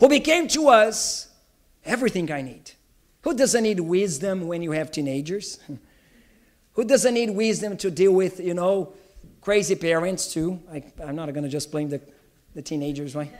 who 0.00 0.08
became 0.08 0.48
to 0.48 0.68
us 0.68 1.28
everything 1.84 2.32
I 2.32 2.42
need. 2.42 2.72
Who 3.22 3.34
doesn't 3.34 3.62
need 3.62 3.78
wisdom 3.78 4.48
when 4.48 4.62
you 4.62 4.72
have 4.72 4.90
teenagers? 4.90 5.60
Who 6.74 6.84
doesn't 6.84 7.14
need 7.14 7.30
wisdom 7.30 7.76
to 7.78 7.90
deal 7.90 8.12
with, 8.12 8.40
you 8.40 8.54
know, 8.54 8.92
crazy 9.40 9.76
parents 9.76 10.32
too? 10.32 10.60
I, 10.70 10.82
am 11.00 11.16
not 11.16 11.32
going 11.32 11.44
to 11.44 11.50
just 11.50 11.70
blame 11.70 11.88
the, 11.88 12.00
the 12.54 12.62
teenagers, 12.62 13.14
right? 13.14 13.32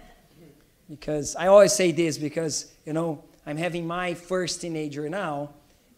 Because 0.89 1.35
I 1.35 1.49
always 1.49 1.73
say 1.73 1.91
this 1.91 2.17
because, 2.17 2.73
you 2.87 2.93
know, 2.93 3.25
I'm 3.45 3.57
having 3.57 3.87
my 3.87 4.15
first 4.15 4.61
teenager 4.61 5.09
now, 5.09 5.51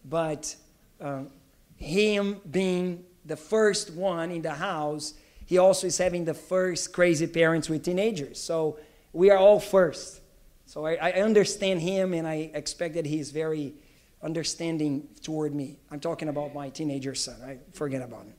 but 0.03 0.55
uh, 0.99 1.23
him 1.75 2.41
being 2.49 3.05
the 3.25 3.37
first 3.37 3.93
one 3.93 4.31
in 4.31 4.41
the 4.41 4.53
house, 4.53 5.13
he 5.45 5.59
also 5.59 5.87
is 5.87 5.97
having 5.97 6.25
the 6.25 6.33
first 6.33 6.91
crazy 6.91 7.27
parents 7.27 7.69
with 7.69 7.83
teenagers. 7.83 8.39
So 8.39 8.79
we 9.13 9.29
are 9.29 9.37
all 9.37 9.59
first. 9.59 10.21
So 10.65 10.85
I, 10.85 10.95
I 10.95 11.11
understand 11.13 11.81
him 11.81 12.13
and 12.13 12.27
I 12.27 12.49
expect 12.53 12.95
that 12.95 13.05
he's 13.05 13.29
very 13.29 13.73
understanding 14.21 15.07
toward 15.21 15.53
me. 15.53 15.77
I'm 15.91 15.99
talking 15.99 16.29
about 16.29 16.53
my 16.53 16.69
teenager 16.69 17.15
son. 17.15 17.35
I 17.43 17.57
forget 17.73 18.01
about 18.01 18.25
him. 18.25 18.33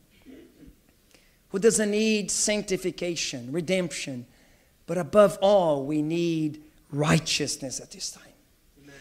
Who 1.50 1.58
doesn't 1.58 1.90
need 1.90 2.30
sanctification, 2.30 3.52
redemption, 3.52 4.26
but 4.86 4.98
above 4.98 5.38
all, 5.40 5.86
we 5.86 6.02
need 6.02 6.62
righteousness 6.90 7.80
at 7.80 7.90
this 7.90 8.10
time. 8.10 8.24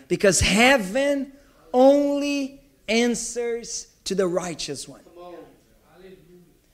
Because 0.07 0.39
heaven 0.39 1.33
only 1.73 2.61
answers 2.87 3.87
to 4.05 4.15
the 4.15 4.27
righteous 4.27 4.87
one. 4.87 5.01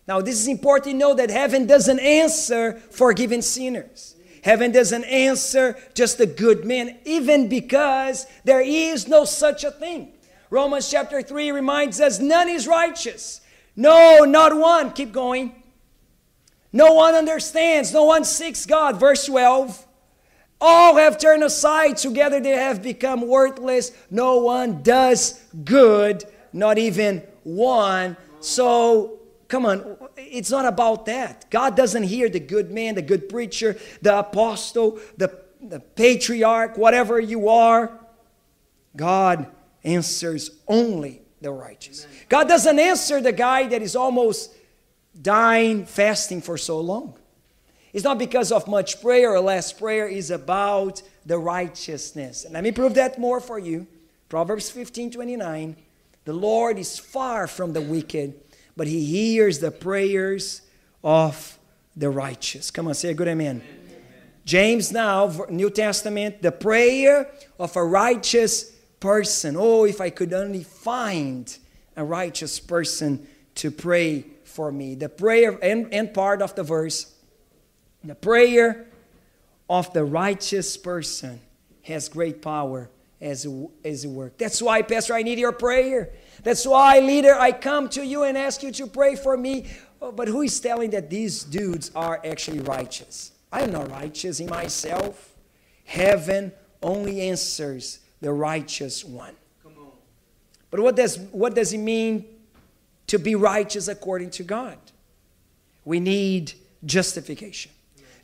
Now, 0.08 0.20
this 0.22 0.40
is 0.40 0.48
important 0.48 0.92
to 0.92 0.94
know 0.94 1.14
that 1.14 1.30
heaven 1.30 1.66
doesn't 1.66 2.00
answer 2.00 2.74
forgiven 2.92 3.42
sinners. 3.42 4.16
Heaven 4.44 4.72
doesn't 4.72 5.06
answer 5.06 5.78
just 5.94 6.18
the 6.18 6.26
good 6.26 6.66
men, 6.66 6.98
even 7.06 7.48
because 7.48 8.28
there 8.44 8.62
is 8.62 9.08
no 9.08 9.24
such 9.26 9.64
a 9.64 9.72
thing. 9.72 10.12
Romans 10.50 10.92
chapter 10.92 11.22
3 11.22 11.52
reminds 11.52 12.02
us 12.02 12.20
none 12.20 12.50
is 12.50 12.68
righteous. 12.68 13.42
No, 13.76 14.26
not 14.26 14.56
one. 14.56 14.92
Keep 14.92 15.14
going. 15.14 15.64
No 16.72 16.94
one 16.94 17.16
understands. 17.16 17.94
No 17.94 18.04
one 18.04 18.26
seeks 18.26 18.66
God. 18.66 19.00
Verse 19.00 19.26
12. 19.26 19.88
All 20.60 20.98
have 20.98 21.18
turned 21.18 21.44
aside. 21.44 21.98
Together 21.98 22.40
they 22.40 22.52
have 22.52 22.84
become 22.84 23.28
worthless. 23.28 23.92
No 24.12 24.38
one 24.38 24.84
does 24.84 25.42
good, 25.64 26.24
not 26.52 26.78
even 26.78 27.24
one. 27.44 28.18
So 28.42 29.20
Come 29.54 29.68
on, 29.68 29.98
it's 30.32 30.52
not 30.52 30.66
about 30.66 31.06
that. 31.06 31.50
God 31.50 31.76
doesn't 31.76 32.04
hear 32.04 32.30
the 32.30 32.40
good 32.40 32.72
man, 32.72 32.96
the 32.96 33.02
good 33.02 33.30
preacher, 33.30 33.78
the 34.02 34.20
apostle, 34.20 35.00
the, 35.18 35.38
the 35.62 35.80
patriarch, 35.80 36.78
whatever 36.78 37.20
you 37.20 37.50
are. 37.50 37.92
God 38.96 39.48
answers 39.84 40.52
only 40.68 41.22
the 41.42 41.52
righteous. 41.52 42.06
Amen. 42.06 42.18
God 42.30 42.48
doesn't 42.48 42.80
answer 42.80 43.22
the 43.22 43.32
guy 43.32 43.68
that 43.68 43.82
is 43.82 43.96
almost 43.96 44.54
dying 45.20 45.86
fasting 45.86 46.42
for 46.42 46.58
so 46.58 46.80
long. 46.80 47.16
It's 47.92 48.04
not 48.04 48.18
because 48.18 48.52
of 48.52 48.68
much 48.68 49.02
prayer 49.02 49.32
or 49.32 49.40
less 49.40 49.72
prayer, 49.72 50.08
it's 50.08 50.32
about 50.32 51.04
the 51.26 51.38
righteousness. 51.38 52.44
And 52.44 52.54
let 52.54 52.64
me 52.64 52.72
prove 52.72 52.96
that 52.96 53.20
more 53.20 53.40
for 53.40 53.60
you. 53.60 53.88
Proverbs 54.30 54.70
15 54.72 55.12
29. 55.12 55.76
The 56.26 56.34
Lord 56.34 56.80
is 56.80 56.98
far 56.98 57.48
from 57.48 57.74
the 57.74 57.82
wicked, 57.82 58.34
but 58.76 58.88
he 58.88 59.06
hears 59.06 59.60
the 59.60 59.72
prayers 59.72 60.62
of 61.04 61.58
the 61.96 62.10
righteous. 62.10 62.72
Come 62.72 62.88
on, 62.88 62.94
say 62.94 63.12
a 63.12 63.14
good 63.14 63.28
amen. 63.28 63.62
amen. 63.62 64.02
James 64.46 64.92
now, 64.92 65.46
New 65.50 65.70
Testament, 65.70 66.42
the 66.42 66.52
prayer 66.52 67.30
of 67.60 67.76
a 67.76 67.84
righteous 67.84 68.72
person. 69.00 69.56
Oh, 69.58 69.86
if 69.86 70.02
I 70.02 70.10
could 70.10 70.34
only 70.34 70.64
find 70.64 71.58
a 71.96 72.04
righteous 72.04 72.60
person 72.60 73.28
to 73.56 73.72
pray 73.72 74.26
for 74.44 74.72
me. 74.72 74.96
The 74.96 75.10
prayer, 75.10 75.58
and, 75.62 75.94
and 75.94 76.14
part 76.14 76.42
of 76.42 76.56
the 76.56 76.64
verse, 76.64 77.14
the 78.04 78.16
prayer 78.16 78.88
of 79.70 79.94
the 79.94 80.04
righteous 80.04 80.78
person 80.78 81.40
has 81.84 82.10
great 82.10 82.42
power 82.42 82.90
as 83.24 83.48
as 83.84 84.06
work. 84.06 84.38
That's 84.38 84.62
why, 84.62 84.82
Pastor, 84.82 85.14
I 85.14 85.24
need 85.24 85.40
your 85.40 85.54
prayer. 85.54 86.12
That's 86.44 86.68
why, 86.68 87.00
leader, 87.00 87.34
I 87.34 87.54
come 87.54 87.90
to 87.90 88.06
you 88.06 88.24
and 88.24 88.38
ask 88.38 88.62
you 88.62 88.72
to 88.74 88.86
pray 88.88 89.16
for 89.16 89.38
me. 89.38 89.68
Oh, 90.02 90.12
but 90.12 90.28
who 90.28 90.42
is 90.42 90.60
telling 90.60 90.90
that 90.92 91.10
these 91.10 91.44
dudes 91.44 91.90
are 91.96 92.22
actually 92.26 92.60
righteous? 92.60 93.32
I 93.52 93.62
am 93.62 93.72
not 93.72 93.90
righteous 93.90 94.40
in 94.40 94.50
myself. 94.50 95.36
Heaven 95.86 96.52
only 96.82 97.22
answers 97.22 98.00
the 98.20 98.34
righteous 98.34 99.04
one. 99.06 99.36
But 100.70 100.80
what 100.82 100.96
does, 100.96 101.18
what 101.32 101.54
does 101.56 101.72
it 101.72 101.78
mean 101.78 102.26
to 103.08 103.20
be 103.20 103.36
righteous 103.36 103.88
according 103.88 104.32
to 104.32 104.44
God? 104.44 104.78
We 105.86 106.00
need 106.00 106.54
justification. 106.84 107.72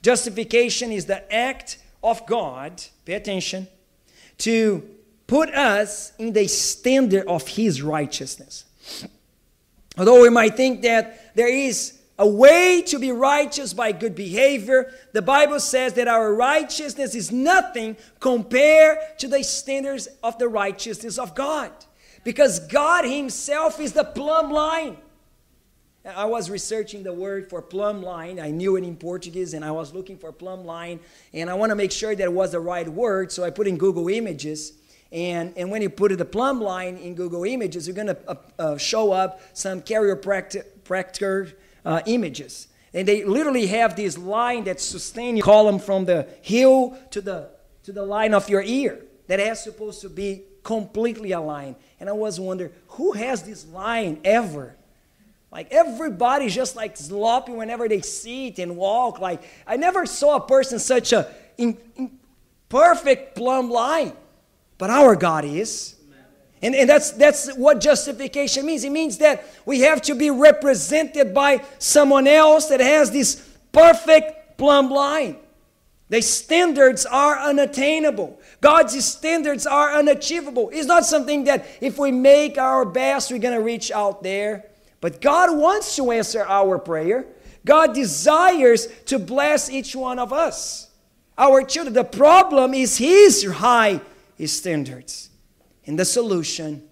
Justification 0.01 0.91
is 0.91 1.05
the 1.05 1.31
act 1.33 1.77
of 2.03 2.25
God, 2.25 2.81
pay 3.05 3.13
attention, 3.13 3.67
to 4.39 4.84
put 5.28 5.54
us 5.54 6.12
in 6.17 6.34
the 6.34 6.47
standard 6.47 7.28
of 7.28 7.47
His 7.47 7.82
righteousness. 7.82 8.65
Although 9.97 10.21
we 10.21 10.30
might 10.30 10.56
think 10.56 10.82
that 10.82 11.36
there 11.36 11.54
is 11.54 11.99
a 12.17 12.28
way 12.28 12.82
to 12.88 12.99
be 12.99 13.12
righteous 13.12 13.73
by 13.73 13.91
good 13.91 14.15
behavior, 14.15 14.91
the 15.13 15.21
Bible 15.21 15.60
says 15.60 15.93
that 15.93 16.08
our 16.08 16.34
righteousness 16.34 17.15
is 17.15 17.32
nothing 17.32 17.95
compared 18.19 18.97
to 19.19 19.28
the 19.28 19.43
standards 19.43 20.08
of 20.21 20.38
the 20.38 20.49
righteousness 20.49 21.17
of 21.17 21.34
God. 21.36 21.71
Because 22.23 22.60
God 22.60 23.06
Himself 23.06 23.80
is 23.80 23.93
the 23.93 24.04
plumb 24.04 24.52
line. 24.52 24.97
I 26.05 26.25
was 26.25 26.49
researching 26.49 27.03
the 27.03 27.12
word 27.12 27.49
for 27.49 27.62
plumb 27.62 28.01
line. 28.01 28.39
I 28.39 28.51
knew 28.51 28.77
it 28.77 28.83
in 28.85 28.95
Portuguese 28.95 29.53
and 29.53 29.65
I 29.65 29.71
was 29.71 29.93
looking 29.93 30.17
for 30.17 30.31
plumb 30.31 30.63
line. 30.63 31.01
And 31.33 31.49
I 31.49 31.55
want 31.55 31.71
to 31.71 31.75
make 31.75 31.91
sure 31.91 32.15
that 32.15 32.23
it 32.23 32.31
was 32.31 32.53
the 32.53 32.59
right 32.59 32.88
word. 32.88 33.31
So 33.31 33.43
I 33.43 33.49
put 33.49 33.67
in 33.67 33.77
Google 33.77 34.07
Images. 34.07 34.73
And, 35.12 35.53
and 35.57 35.69
when 35.69 35.81
you 35.81 35.89
put 35.89 36.17
the 36.17 36.23
plumb 36.23 36.62
line 36.62 36.97
in 36.97 37.15
Google 37.15 37.43
Images, 37.43 37.85
you're 37.88 37.95
going 37.95 38.07
to 38.07 38.17
uh, 38.27 38.35
uh, 38.57 38.77
show 38.77 39.12
up 39.12 39.41
some 39.53 39.81
chiropractor 39.81 41.53
uh, 41.83 42.01
images. 42.05 42.67
And 42.93 43.07
they 43.07 43.25
literally 43.25 43.67
have 43.67 43.95
this 43.95 44.17
line 44.17 44.63
that 44.65 44.79
sustains 44.79 45.38
your 45.38 45.45
column 45.45 45.79
from 45.79 46.05
the 46.05 46.29
heel 46.41 46.97
to 47.12 47.19
the, 47.21 47.49
to 47.83 47.91
the 47.91 48.05
line 48.05 48.33
of 48.33 48.49
your 48.49 48.62
ear. 48.62 48.99
That 49.27 49.39
is 49.39 49.62
supposed 49.62 50.01
to 50.01 50.09
be 50.09 50.43
completely 50.63 51.33
aligned. 51.33 51.75
And 51.99 52.09
I 52.09 52.13
was 52.13 52.39
wondering, 52.39 52.71
who 52.88 53.12
has 53.12 53.43
this 53.43 53.65
line 53.67 54.21
ever? 54.23 54.75
Like 55.51 55.71
everybody's 55.71 56.53
just 56.53 56.75
like 56.75 56.95
sloppy 56.95 57.51
whenever 57.51 57.88
they 57.88 58.01
sit 58.01 58.59
and 58.59 58.77
walk. 58.77 59.19
Like 59.19 59.41
I 59.65 59.77
never 59.77 60.05
saw 60.05 60.35
a 60.35 60.41
person 60.41 60.79
such 60.79 61.12
a 61.12 61.33
in, 61.57 61.77
in 61.95 62.19
perfect 62.69 63.35
plumb 63.35 63.69
line, 63.69 64.13
but 64.77 64.89
our 64.89 65.15
God 65.15 65.45
is. 65.45 65.95
And, 66.62 66.75
and 66.75 66.89
that's, 66.89 67.12
that's 67.12 67.55
what 67.55 67.79
justification 67.79 68.65
means. 68.65 68.83
It 68.83 68.91
means 68.91 69.17
that 69.19 69.45
we 69.65 69.81
have 69.81 70.01
to 70.03 70.15
be 70.15 70.29
represented 70.29 71.33
by 71.33 71.63
someone 71.77 72.27
else 72.27 72.67
that 72.67 72.81
has 72.81 73.12
this 73.12 73.47
perfect 73.71 74.57
plumb 74.57 74.89
line. 74.89 75.38
The 76.09 76.21
standards 76.21 77.05
are 77.05 77.39
unattainable. 77.39 78.41
God's 78.62 79.05
standards 79.05 79.65
are 79.65 79.93
unachievable. 79.93 80.69
It's 80.73 80.88
not 80.88 81.05
something 81.05 81.45
that 81.45 81.65
if 81.81 81.97
we 81.97 82.12
make 82.12 82.57
our 82.57 82.83
best, 82.83 83.31
we're 83.31 83.39
going 83.39 83.57
to 83.57 83.63
reach 83.63 83.91
out 83.91 84.21
there. 84.23 84.65
But 85.01 85.21
God 85.21 85.57
wants 85.57 85.95
to 85.95 86.12
answer 86.12 86.45
our 86.45 86.77
prayer. 86.77 87.25
God 87.65 87.93
desires 87.93 88.88
to 89.05 89.19
bless 89.19 89.69
each 89.69 89.95
one 89.95 90.19
of 90.19 90.33
us, 90.33 90.89
our 91.38 91.63
children. 91.63 91.93
The 91.93 92.03
problem 92.03 92.73
is 92.73 92.97
His 92.97 93.45
high 93.45 94.01
standards. 94.45 95.29
And 95.85 95.97
the 95.97 96.05
solution, 96.05 96.88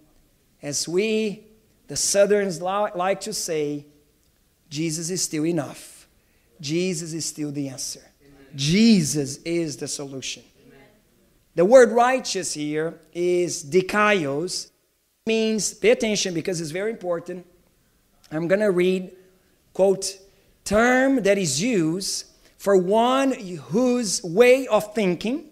as 0.62 0.88
we, 0.88 1.46
the 1.88 1.96
Southerns, 1.96 2.62
like 2.62 3.22
to 3.22 3.34
say, 3.34 3.86
Jesus 4.70 5.10
is 5.10 5.22
still 5.22 5.46
enough. 5.46 6.08
Jesus 6.60 7.14
is 7.14 7.26
still 7.26 7.52
the 7.52 7.70
answer. 7.70 8.02
Amen. 8.22 8.48
Jesus 8.56 9.38
is 9.38 9.78
the 9.78 9.88
solution. 9.88 10.44
Amen. 10.66 10.80
The 11.56 11.66
word 11.66 11.92
righteous 11.92 12.54
here 12.54 13.00
is 13.14 13.64
dikaios, 13.64 14.72
means, 15.26 15.74
pay 15.74 15.92
attention 15.92 16.34
because 16.34 16.60
it's 16.60 16.72
very 16.72 16.92
important 16.92 17.46
I'm 18.32 18.48
going 18.48 18.60
to 18.60 18.72
read, 18.72 19.12
quote, 19.74 20.18
term 20.66 21.24
that 21.24 21.38
is 21.38 21.62
used 21.62 22.26
for 22.58 22.76
one 22.76 23.32
whose 23.32 24.22
way 24.24 24.68
of 24.68 24.94
thinking, 24.94 25.46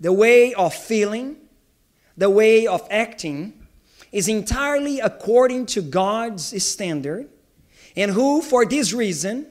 the 0.00 0.12
way 0.12 0.54
of 0.54 0.72
feeling, 0.74 1.36
the 2.16 2.30
way 2.30 2.66
of 2.66 2.86
acting 2.90 3.66
is 4.12 4.28
entirely 4.28 5.00
according 5.00 5.66
to 5.66 5.82
God's 5.82 6.62
standard, 6.64 7.28
and 7.94 8.12
who, 8.12 8.40
for 8.40 8.64
this 8.64 8.92
reason, 8.92 9.46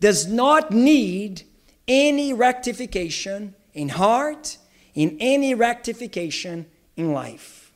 does 0.00 0.26
not 0.26 0.70
need 0.70 1.42
any 1.86 2.32
rectification 2.32 3.54
in 3.74 3.90
heart, 3.90 4.56
in 4.94 5.16
any 5.20 5.54
rectification 5.54 6.66
in 6.96 7.12
life. 7.12 7.72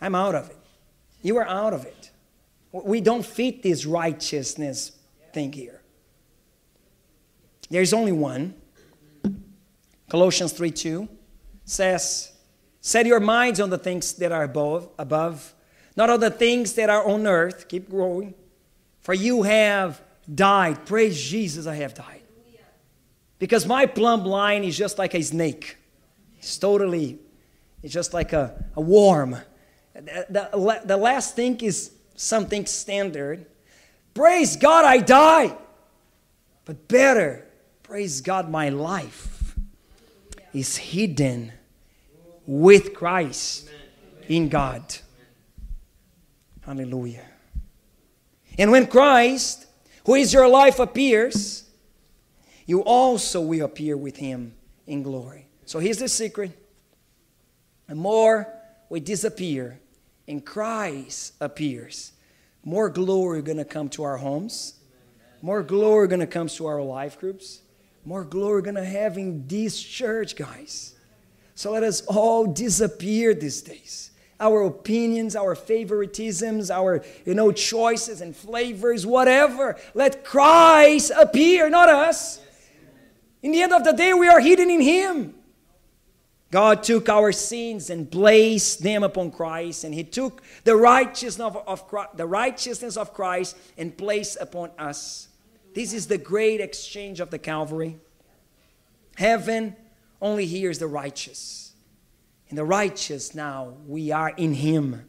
I'm 0.00 0.14
out 0.14 0.34
of 0.34 0.50
it. 0.50 0.58
You 1.22 1.36
are 1.38 1.46
out 1.46 1.72
of 1.72 1.84
it. 1.84 2.05
We 2.84 3.00
don't 3.00 3.24
fit 3.24 3.62
this 3.62 3.86
righteousness 3.86 4.92
thing 5.32 5.52
here. 5.52 5.80
There's 7.70 7.92
only 7.92 8.12
one. 8.12 8.54
Colossians 10.08 10.52
3 10.52 10.70
2 10.70 11.08
says, 11.64 12.32
Set 12.80 13.06
your 13.06 13.20
minds 13.20 13.60
on 13.60 13.70
the 13.70 13.78
things 13.78 14.12
that 14.14 14.30
are 14.30 14.44
above, 14.44 14.88
above, 14.98 15.54
not 15.96 16.10
on 16.10 16.20
the 16.20 16.30
things 16.30 16.74
that 16.74 16.88
are 16.88 17.04
on 17.04 17.26
earth. 17.26 17.66
Keep 17.68 17.90
growing. 17.90 18.34
For 19.00 19.14
you 19.14 19.42
have 19.42 20.00
died. 20.32 20.86
Praise 20.86 21.20
Jesus, 21.20 21.66
I 21.66 21.74
have 21.76 21.94
died. 21.94 22.22
Because 23.38 23.66
my 23.66 23.86
plumb 23.86 24.24
line 24.24 24.64
is 24.64 24.76
just 24.76 24.98
like 24.98 25.14
a 25.14 25.22
snake. 25.22 25.76
It's 26.38 26.56
totally, 26.58 27.18
it's 27.82 27.92
just 27.92 28.14
like 28.14 28.32
a, 28.32 28.64
a 28.76 28.80
worm. 28.80 29.36
The, 29.94 30.26
the, 30.30 30.82
the 30.84 30.96
last 30.96 31.34
thing 31.34 31.60
is 31.60 31.95
something 32.16 32.66
standard. 32.66 33.46
Praise 34.14 34.56
God, 34.56 34.84
I 34.84 34.98
die. 34.98 35.56
But 36.64 36.88
better, 36.88 37.46
praise 37.82 38.20
God, 38.20 38.50
my 38.50 38.70
life 38.70 39.54
is 40.52 40.76
hidden 40.76 41.52
with 42.46 42.94
Christ 42.94 43.68
in 44.28 44.48
God. 44.48 44.82
Hallelujah. 46.62 47.24
And 48.58 48.70
when 48.70 48.86
Christ, 48.86 49.66
who 50.04 50.14
is 50.14 50.32
your 50.32 50.48
life, 50.48 50.80
appears, 50.80 51.64
you 52.64 52.80
also 52.82 53.40
will 53.40 53.64
appear 53.64 53.96
with 53.96 54.16
him 54.16 54.54
in 54.86 55.02
glory. 55.02 55.46
So 55.66 55.78
here's 55.78 55.98
the 55.98 56.08
secret. 56.08 56.50
The 57.86 57.94
more 57.94 58.52
we 58.88 58.98
disappear, 58.98 59.78
and 60.28 60.44
Christ 60.44 61.34
appears, 61.40 62.12
more 62.64 62.88
glory 62.88 63.42
going 63.42 63.58
to 63.58 63.64
come 63.64 63.88
to 63.90 64.02
our 64.02 64.16
homes. 64.16 64.74
More 65.42 65.62
glory 65.62 66.08
going 66.08 66.20
to 66.20 66.26
come 66.26 66.48
to 66.48 66.66
our 66.66 66.82
life 66.82 67.20
groups. 67.20 67.60
More 68.04 68.24
glory 68.24 68.62
going 68.62 68.76
to 68.76 68.84
have 68.84 69.16
in 69.18 69.46
this 69.46 69.80
church, 69.80 70.34
guys. 70.34 70.94
So 71.54 71.72
let 71.72 71.82
us 71.82 72.02
all 72.06 72.46
disappear 72.46 73.34
these 73.34 73.62
days. 73.62 74.10
Our 74.38 74.62
opinions, 74.62 75.34
our 75.34 75.54
favoritisms, 75.54 76.70
our 76.70 77.04
you 77.24 77.34
know 77.34 77.52
choices 77.52 78.20
and 78.20 78.36
flavors, 78.36 79.06
whatever. 79.06 79.76
Let 79.94 80.24
Christ 80.24 81.12
appear, 81.16 81.70
not 81.70 81.88
us. 81.88 82.40
In 83.42 83.52
the 83.52 83.62
end 83.62 83.72
of 83.72 83.84
the 83.84 83.92
day, 83.92 84.12
we 84.12 84.28
are 84.28 84.40
hidden 84.40 84.68
in 84.68 84.80
Him. 84.80 85.34
God 86.50 86.82
took 86.84 87.08
our 87.08 87.32
sins 87.32 87.90
and 87.90 88.10
placed 88.10 88.82
them 88.82 89.02
upon 89.02 89.32
Christ, 89.32 89.84
and 89.84 89.92
He 89.92 90.04
took 90.04 90.42
the 90.64 90.76
righteousness 90.76 91.44
of, 91.44 91.56
of 91.66 91.88
Christ, 91.88 92.16
the 92.16 92.26
righteousness 92.26 92.96
of 92.96 93.12
Christ 93.12 93.56
and 93.76 93.96
placed 93.96 94.38
upon 94.40 94.70
us. 94.78 95.28
This 95.74 95.92
is 95.92 96.06
the 96.06 96.18
great 96.18 96.60
exchange 96.60 97.20
of 97.20 97.30
the 97.30 97.38
Calvary. 97.38 97.98
Heaven 99.16 99.76
only 100.22 100.46
hears 100.46 100.78
the 100.78 100.86
righteous. 100.86 101.72
And 102.48 102.56
the 102.56 102.64
righteous 102.64 103.34
now, 103.34 103.74
we 103.86 104.12
are 104.12 104.30
in 104.30 104.54
Him. 104.54 105.08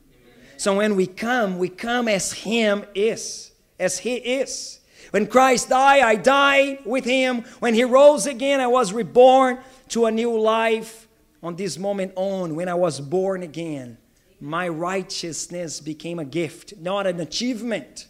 So 0.58 0.78
when 0.78 0.96
we 0.96 1.06
come, 1.06 1.60
we 1.60 1.70
come 1.70 2.08
as 2.08 2.34
Him 2.34 2.84
is, 2.96 3.52
as 3.80 4.00
He 4.00 4.16
is. 4.16 4.80
When 5.12 5.28
Christ 5.28 5.70
died, 5.70 6.02
I 6.02 6.16
died 6.16 6.80
with 6.84 7.06
Him. 7.06 7.44
When 7.60 7.76
He 7.76 7.84
rose 7.84 8.26
again, 8.26 8.60
I 8.60 8.68
was 8.68 8.92
reborn 8.92 9.60
to 9.90 10.08
a 10.08 10.12
new 10.12 10.38
life. 10.38 11.07
On 11.44 11.56
this 11.56 11.78
moment 11.78 12.14
on, 12.16 12.56
when 12.56 12.68
I 12.68 12.74
was 12.74 13.00
born 13.00 13.44
again, 13.44 13.98
my 14.40 14.68
righteousness 14.68 15.80
became 15.80 16.20
a 16.20 16.26
gift, 16.26 16.74
not 16.80 17.08
an 17.08 17.20
achievement. 17.20 18.08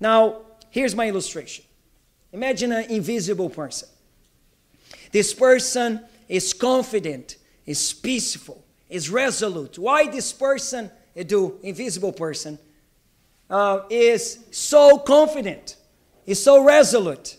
Now, 0.00 0.42
here's 0.70 0.94
my 0.94 1.08
illustration. 1.08 1.64
Imagine 2.32 2.72
an 2.72 2.90
invisible 2.90 3.50
person. 3.50 3.88
This 5.10 5.34
person 5.34 6.00
is 6.28 6.54
confident, 6.54 7.36
is 7.66 7.92
peaceful, 7.92 8.64
is 8.88 9.10
resolute. 9.10 9.78
Why 9.78 10.06
this 10.06 10.32
person, 10.32 10.90
the 11.14 11.54
invisible 11.62 12.12
person, 12.12 12.58
uh, 13.50 13.82
is 13.90 14.38
so 14.50 14.98
confident, 14.98 15.76
is 16.26 16.42
so 16.42 16.64
resolute, 16.64 17.36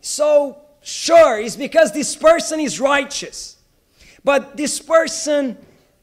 so 0.00 0.58
sure? 0.82 1.38
Is 1.38 1.56
because 1.56 1.92
this 1.92 2.16
person 2.16 2.58
is 2.58 2.80
righteous. 2.80 3.51
But 4.24 4.56
this 4.56 4.80
person, 4.80 5.56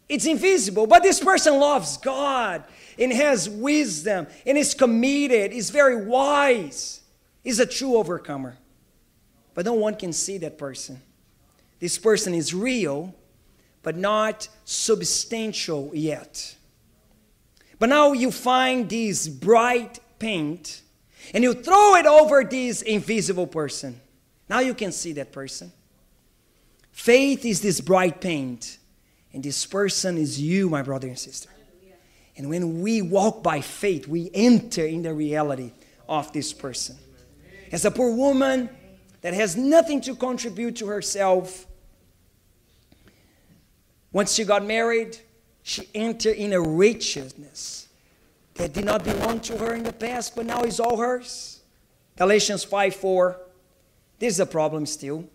it's 0.08 0.25
invisible, 0.25 0.88
but 0.88 1.03
this 1.03 1.19
person 1.19 1.60
loves 1.60 1.97
God 1.97 2.63
and 2.97 3.13
has 3.13 3.49
wisdom 3.49 4.27
and 4.45 4.58
is 4.58 4.73
committed, 4.73 5.51
is 5.51 5.69
very 5.69 6.05
wise, 6.05 7.01
is 7.43 7.60
a 7.60 7.65
true 7.65 7.95
overcomer. 7.95 8.58
But 9.53 9.65
no 9.65 9.73
one 9.73 9.95
can 9.95 10.13
see 10.13 10.38
that 10.39 10.58
person. 10.58 11.01
This 11.79 11.97
person 11.97 12.34
is 12.34 12.53
real, 12.53 13.15
but 13.84 13.95
not 13.95 14.49
substantial 14.65 15.91
yet. 15.93 16.55
But 17.79 17.89
now 17.89 18.12
you 18.12 18.32
find 18.32 18.89
this 18.89 19.27
bright 19.29 19.99
paint 20.19 20.82
and 21.34 21.43
you 21.43 21.53
throw 21.53 21.95
it 21.95 22.05
over 22.05 22.43
this 22.43 22.82
invisible 22.82 23.47
person. 23.47 23.99
Now 24.49 24.60
you 24.60 24.73
can 24.73 24.91
see 24.91 25.13
that 25.13 25.32
person. 25.32 25.71
Faith 26.99 27.45
is 27.45 27.62
this 27.62 27.79
bright 27.79 28.19
paint, 28.19 28.77
and 29.31 29.41
this 29.41 29.65
person 29.65 30.17
is 30.17 30.38
you, 30.41 30.69
my 30.69 30.81
brother 30.81 31.07
and 31.07 31.17
sister. 31.17 31.49
And 32.35 32.49
when 32.49 32.81
we 32.81 33.01
walk 33.01 33.41
by 33.41 33.62
faith, 33.62 34.05
we 34.05 34.29
enter 34.33 34.85
in 34.85 35.03
the 35.03 35.13
reality 35.13 35.71
of 36.09 36.33
this 36.33 36.51
person. 36.51 36.97
As 37.71 37.85
a 37.85 37.89
poor 37.89 38.13
woman 38.13 38.69
that 39.21 39.33
has 39.33 39.55
nothing 39.55 40.01
to 40.01 40.13
contribute 40.13 40.75
to 40.75 40.88
herself, 40.88 41.67
once 44.12 44.33
she 44.33 44.43
got 44.43 44.65
married, 44.65 45.17
she 45.63 45.88
entered 45.95 46.35
in 46.35 46.51
a 46.51 46.59
righteousness 46.59 47.88
that 48.55 48.73
did 48.73 48.83
not 48.83 49.05
belong 49.05 49.39
to 49.39 49.57
her 49.57 49.73
in 49.73 49.83
the 49.83 49.93
past, 49.93 50.35
but 50.35 50.45
now 50.45 50.63
is 50.63 50.81
all 50.81 50.97
hers. 50.97 51.62
Galatians 52.17 52.65
5 52.65 52.93
4. 52.93 53.39
This 54.19 54.33
is 54.33 54.41
a 54.41 54.45
problem 54.45 54.85
still. 54.85 55.29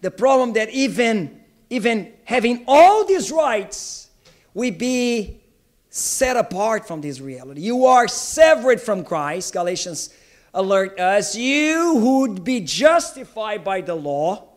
The 0.00 0.10
problem 0.10 0.52
that 0.54 0.70
even, 0.70 1.40
even 1.70 2.12
having 2.24 2.64
all 2.66 3.04
these 3.04 3.30
rights, 3.32 4.10
we 4.54 4.70
be 4.70 5.40
set 5.88 6.36
apart 6.36 6.86
from 6.86 7.00
this 7.00 7.20
reality. 7.20 7.62
You 7.62 7.86
are 7.86 8.06
severed 8.08 8.80
from 8.80 9.04
Christ. 9.04 9.52
Galatians 9.52 10.10
alert 10.52 10.98
us. 10.98 11.34
You 11.34 11.98
who'd 11.98 12.44
be 12.44 12.60
justified 12.60 13.64
by 13.64 13.80
the 13.80 13.94
law, 13.94 14.48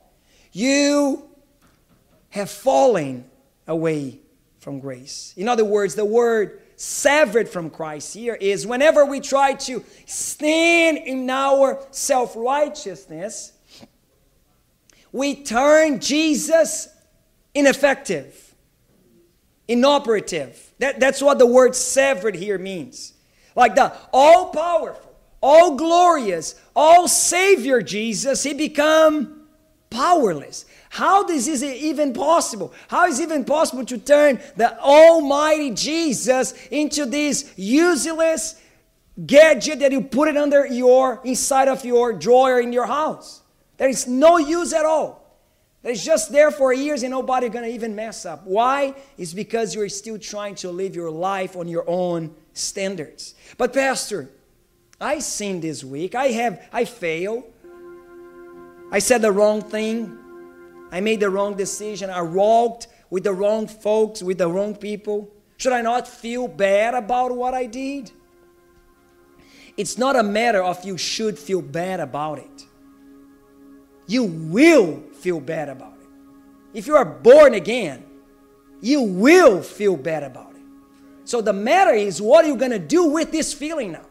you 0.52 1.30
have 2.30 2.49
fallen 2.49 3.25
away 3.67 4.19
from 4.60 4.80
grace. 4.80 5.34
In 5.38 5.47
other 5.47 5.65
words, 5.65 5.95
the 5.95 6.06
word 6.06 6.62
severed 6.75 7.49
from 7.49 7.69
Christ 7.69 8.13
here 8.13 8.36
is 8.36 8.65
whenever 8.65 9.06
we 9.06 9.19
try 9.19 9.54
to 9.54 9.84
stand 10.06 10.97
in 10.97 11.30
our 11.30 11.86
self 11.91 12.34
righteousness, 12.36 13.54
we 15.12 15.43
turn 15.43 16.00
Jesus 16.00 16.88
ineffective, 17.54 18.56
inoperative. 19.67 20.74
That, 20.80 21.00
that's 21.00 21.22
what 21.22 21.39
the 21.39 21.45
word 21.45 21.76
severed 21.76 22.36
here 22.36 22.58
means. 22.58 23.13
Like 23.56 23.76
the 23.76 23.93
all 24.13 24.52
powerful, 24.52 25.15
all 25.41 25.76
glorious, 25.76 26.56
all 26.76 27.08
Savior 27.08 27.82
Jesus, 27.82 28.43
he 28.43 28.54
become 28.54 29.48
powerless. 29.89 30.65
How 30.89 31.24
this 31.24 31.48
is 31.48 31.63
even 31.63 32.13
possible? 32.13 32.74
How 32.88 33.08
is 33.08 33.19
it 33.19 33.24
even 33.24 33.45
possible 33.45 33.86
to 33.86 33.98
turn 33.98 34.39
the 34.56 34.80
Almighty 34.80 35.72
Jesus 35.72 36.54
into 36.72 37.06
this 37.06 37.54
useless 37.56 38.60
gadget 39.26 39.80
that 39.80 39.91
you 39.91 40.02
put 40.02 40.30
it 40.30 40.38
under 40.38 40.65
your 40.65 41.22
inside 41.24 41.67
of 41.67 41.86
your 41.86 42.13
drawer 42.13 42.60
in 42.60 42.74
your 42.74 42.86
house? 42.86 43.41
There 43.80 43.89
is 43.89 44.08
no 44.08 44.38
use 44.38 44.74
at 44.74 44.86
all. 44.86 45.26
Is 45.82 46.04
just 46.04 46.34
there 46.34 46.52
for 46.52 46.74
years 46.74 47.04
and 47.04 47.12
nobody 47.12 47.48
gonna 47.48 47.68
even 47.68 47.96
mess 47.96 48.26
up. 48.26 48.46
Why? 48.46 48.94
It's 49.18 49.32
because 49.34 49.74
you're 49.74 49.88
still 49.88 50.20
trying 50.20 50.56
to 50.56 50.70
live 50.70 50.94
your 50.94 51.10
life 51.10 51.56
on 51.56 51.70
your 51.70 51.86
own 51.88 52.36
standards. 52.52 53.34
But 53.58 53.74
Pastor, 53.74 54.30
I 55.00 55.20
sinned 55.20 55.62
this 55.62 55.82
week. 55.82 56.15
I 56.15 56.28
have 56.28 56.68
I 56.74 56.84
failed. 56.84 57.46
I 58.92 59.00
said 59.00 59.22
the 59.22 59.32
wrong 59.32 59.62
thing. 59.62 60.18
I 60.92 61.00
made 61.00 61.22
the 61.22 61.30
wrong 61.30 61.56
decision. 61.56 62.10
I 62.10 62.24
walked 62.24 62.88
with 63.10 63.24
the 63.24 63.34
wrong 63.34 63.65
folks, 63.65 64.22
with 64.22 64.39
the 64.39 64.50
wrong 64.50 64.76
people. 64.76 65.32
Should 65.56 65.72
I 65.72 65.82
not 65.82 66.10
feel 66.10 66.50
bad 66.50 66.94
about 66.94 67.34
what 67.34 67.54
I 67.54 67.68
did? 67.68 68.12
It's 69.78 69.98
not 69.98 70.18
a 70.18 70.24
matter 70.24 70.62
of 70.62 70.84
you 70.84 70.98
should 70.98 71.39
feel 71.39 71.62
bad 71.62 72.02
about 72.02 72.39
it. 72.39 72.65
You 74.10 74.24
will 74.24 75.04
feel 75.13 75.39
bad 75.39 75.69
about 75.69 75.93
it. 76.02 76.08
If 76.74 76.88
you 76.88 76.95
are 76.95 77.06
born 77.06 77.54
again, 77.54 78.04
you 78.82 79.04
will 79.04 79.62
feel 79.62 79.95
bad 79.95 80.24
about 80.24 80.56
it. 80.56 80.63
So 81.26 81.41
the 81.41 81.54
matter 81.54 81.93
is, 81.93 82.19
what 82.19 82.43
are 82.43 82.48
you 82.48 82.58
going 82.58 82.72
to 82.72 82.80
do 82.80 83.06
with 83.06 83.32
this 83.32 83.54
feeling 83.54 83.91
now? 83.91 84.08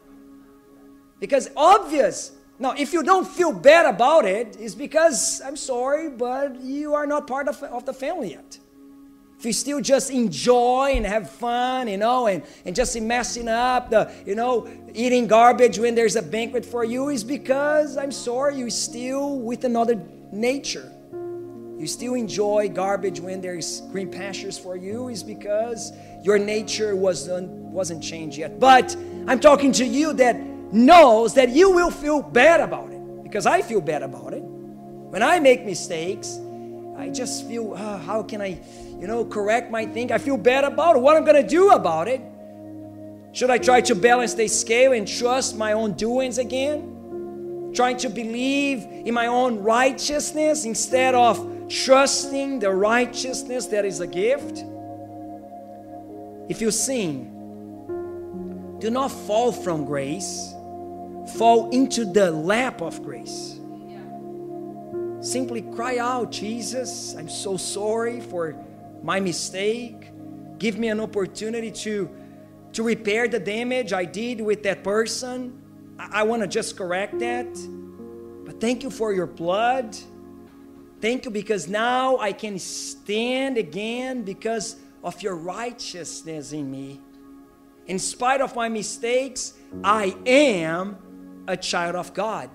Because 1.19 1.51
obvious 1.57 2.31
now, 2.61 2.75
if 2.77 2.93
you 2.93 3.03
don't 3.03 3.27
feel 3.27 3.53
bad 3.53 3.93
about 3.93 4.25
it, 4.25 4.57
it's 4.59 4.77
because 4.77 5.41
I'm 5.45 5.57
sorry, 5.57 6.11
but 6.11 6.61
you 6.61 6.95
are 6.95 7.07
not 7.07 7.27
part 7.27 7.49
of, 7.49 7.61
of 7.65 7.85
the 7.85 7.93
family 7.93 8.33
yet. 8.33 8.59
If 9.39 9.45
you 9.45 9.53
still 9.53 9.81
just 9.81 10.11
enjoy 10.11 10.95
and 10.97 11.07
have 11.07 11.31
fun, 11.31 11.87
you 11.87 11.97
know, 11.97 12.27
and, 12.27 12.43
and 12.65 12.75
just 12.75 13.01
messing 13.01 13.47
up, 13.47 13.89
the, 13.89 14.13
you 14.27 14.35
know, 14.35 14.69
eating 14.95 15.29
garbage 15.29 15.79
when 15.79 15.95
there's 15.95 16.17
a 16.17 16.23
banquet 16.23 16.67
for 16.67 16.83
you, 16.83 17.11
is 17.11 17.23
because 17.23 17.97
I'm 17.97 18.11
sorry, 18.11 18.57
you're 18.57 18.69
still 18.69 19.39
with 19.39 19.63
another 19.63 19.95
nature. 20.33 20.93
You 21.13 21.87
still 21.87 22.15
enjoy 22.15 22.69
garbage 22.71 23.21
when 23.21 23.41
there's 23.41 23.83
green 23.93 24.11
pastures 24.11 24.59
for 24.59 24.75
you, 24.77 25.07
is 25.07 25.23
because 25.23 25.93
your 26.25 26.37
nature 26.41 26.97
wasn't, 26.97 27.49
wasn't 27.49 28.03
changed 28.03 28.39
yet. 28.39 28.59
But 28.59 28.97
I'm 29.29 29.39
talking 29.39 29.71
to 29.75 29.85
you 29.85 30.15
that 30.15 30.37
knows 30.73 31.35
that 31.35 31.51
you 31.51 31.71
will 31.71 31.93
feel 31.93 32.23
bad 32.23 32.59
about 32.59 32.91
it 32.91 33.23
because 33.23 33.47
I 33.47 33.63
feel 33.63 33.81
bad 33.81 34.03
about 34.03 34.35
it. 34.35 34.43
When 34.43 35.23
I 35.23 35.39
make 35.39 35.65
mistakes, 35.65 36.41
I 36.97 37.11
just 37.11 37.47
feel, 37.47 37.75
uh, 37.75 37.99
how 37.99 38.25
can 38.25 38.43
I, 38.43 38.59
you 39.01 39.07
know, 39.07 39.25
correct 39.25 39.71
my 39.71 39.87
thing? 39.87 40.13
I 40.13 40.19
feel 40.19 40.37
bad 40.37 40.65
about 40.65 40.97
it. 40.97 40.99
What 41.01 41.17
I'm 41.17 41.25
going 41.25 41.43
to 41.43 41.49
do 41.49 41.71
about 41.71 42.09
it? 42.09 42.21
Should 43.33 43.51
I 43.51 43.59
try 43.59 43.81
to 43.83 43.95
balance 43.95 44.35
the 44.35 44.49
scale 44.49 44.93
and 44.93 45.07
trust 45.07 45.57
my 45.57 45.73
own 45.73 45.93
doings 45.93 46.39
again? 46.39 47.73
Trying 47.75 47.99
to 47.99 48.09
believe 48.09 48.85
in 48.85 49.15
my 49.15 49.27
own 49.27 49.61
righteousness 49.61 50.65
instead 50.65 51.15
of 51.15 51.69
trusting 51.69 52.59
the 52.59 52.71
righteousness 52.71 53.67
that 53.67 53.85
is 53.85 54.01
a 54.01 54.07
gift? 54.07 54.65
If 56.49 56.61
you 56.61 56.71
sin, 56.71 57.35
do 58.81 58.91
not 58.91 59.09
fall 59.09 59.53
from 59.53 59.85
grace 59.85 60.55
fall 61.29 61.71
into 61.71 62.05
the 62.05 62.31
lap 62.31 62.81
of 62.81 63.03
grace. 63.03 63.61
Simply 65.21 65.63
cry 65.63 65.99
out, 65.99 66.31
Jesus, 66.31 67.15
I'm 67.17 67.29
so 67.29 67.57
sorry 67.57 68.21
for 68.21 68.57
my 69.03 69.21
mistake. 69.21 70.11
Give 70.59 70.79
me 70.79 70.89
an 70.89 71.01
opportunity 71.01 71.71
to, 71.71 72.11
to 72.73 72.83
repair 72.83 73.29
the 73.29 73.39
damage 73.39 73.93
I 73.93 74.05
did 74.05 74.41
with 74.41 74.63
that 74.65 74.83
person. 74.83 75.61
I, 75.99 76.21
I 76.21 76.23
want 76.25 76.43
to 76.43 76.49
just 76.49 76.77
correct 76.77 77.19
that. 77.21 77.47
But 78.45 78.61
thank 78.61 78.83
you 78.83 78.91
for 78.91 79.13
your 79.13 79.27
blood. 79.27 79.97
Thank 81.01 81.25
you 81.25 81.31
because 81.31 81.69
now 81.69 82.19
I 82.19 82.33
can 82.33 82.59
stand 82.59 83.57
again 83.57 84.23
because 84.23 84.77
of 85.05 85.23
your 85.23 85.37
righteousness 85.37 86.53
in 86.53 86.71
me. 86.71 87.01
In 87.87 87.99
spite 87.99 88.41
of 88.41 88.55
my 88.55 88.69
mistakes, 88.69 89.55
I 89.83 90.17
am 90.27 90.99
a 91.47 91.57
child 91.57 91.95
of 91.95 92.13
God. 92.15 92.51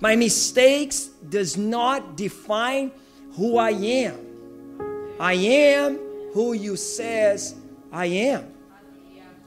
My 0.00 0.16
mistakes 0.16 1.10
does 1.28 1.56
not 1.56 2.16
define 2.16 2.92
who 3.32 3.56
I 3.56 3.70
am. 3.70 4.29
I 5.20 5.34
am 5.34 5.98
who 6.32 6.54
you 6.54 6.76
says 6.76 7.54
I 7.92 8.06
am. 8.06 8.46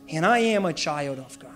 and 0.08 0.24
I 0.24 0.38
am 0.38 0.66
a 0.66 0.74
child 0.74 1.18
of 1.18 1.40
God. 1.40 1.50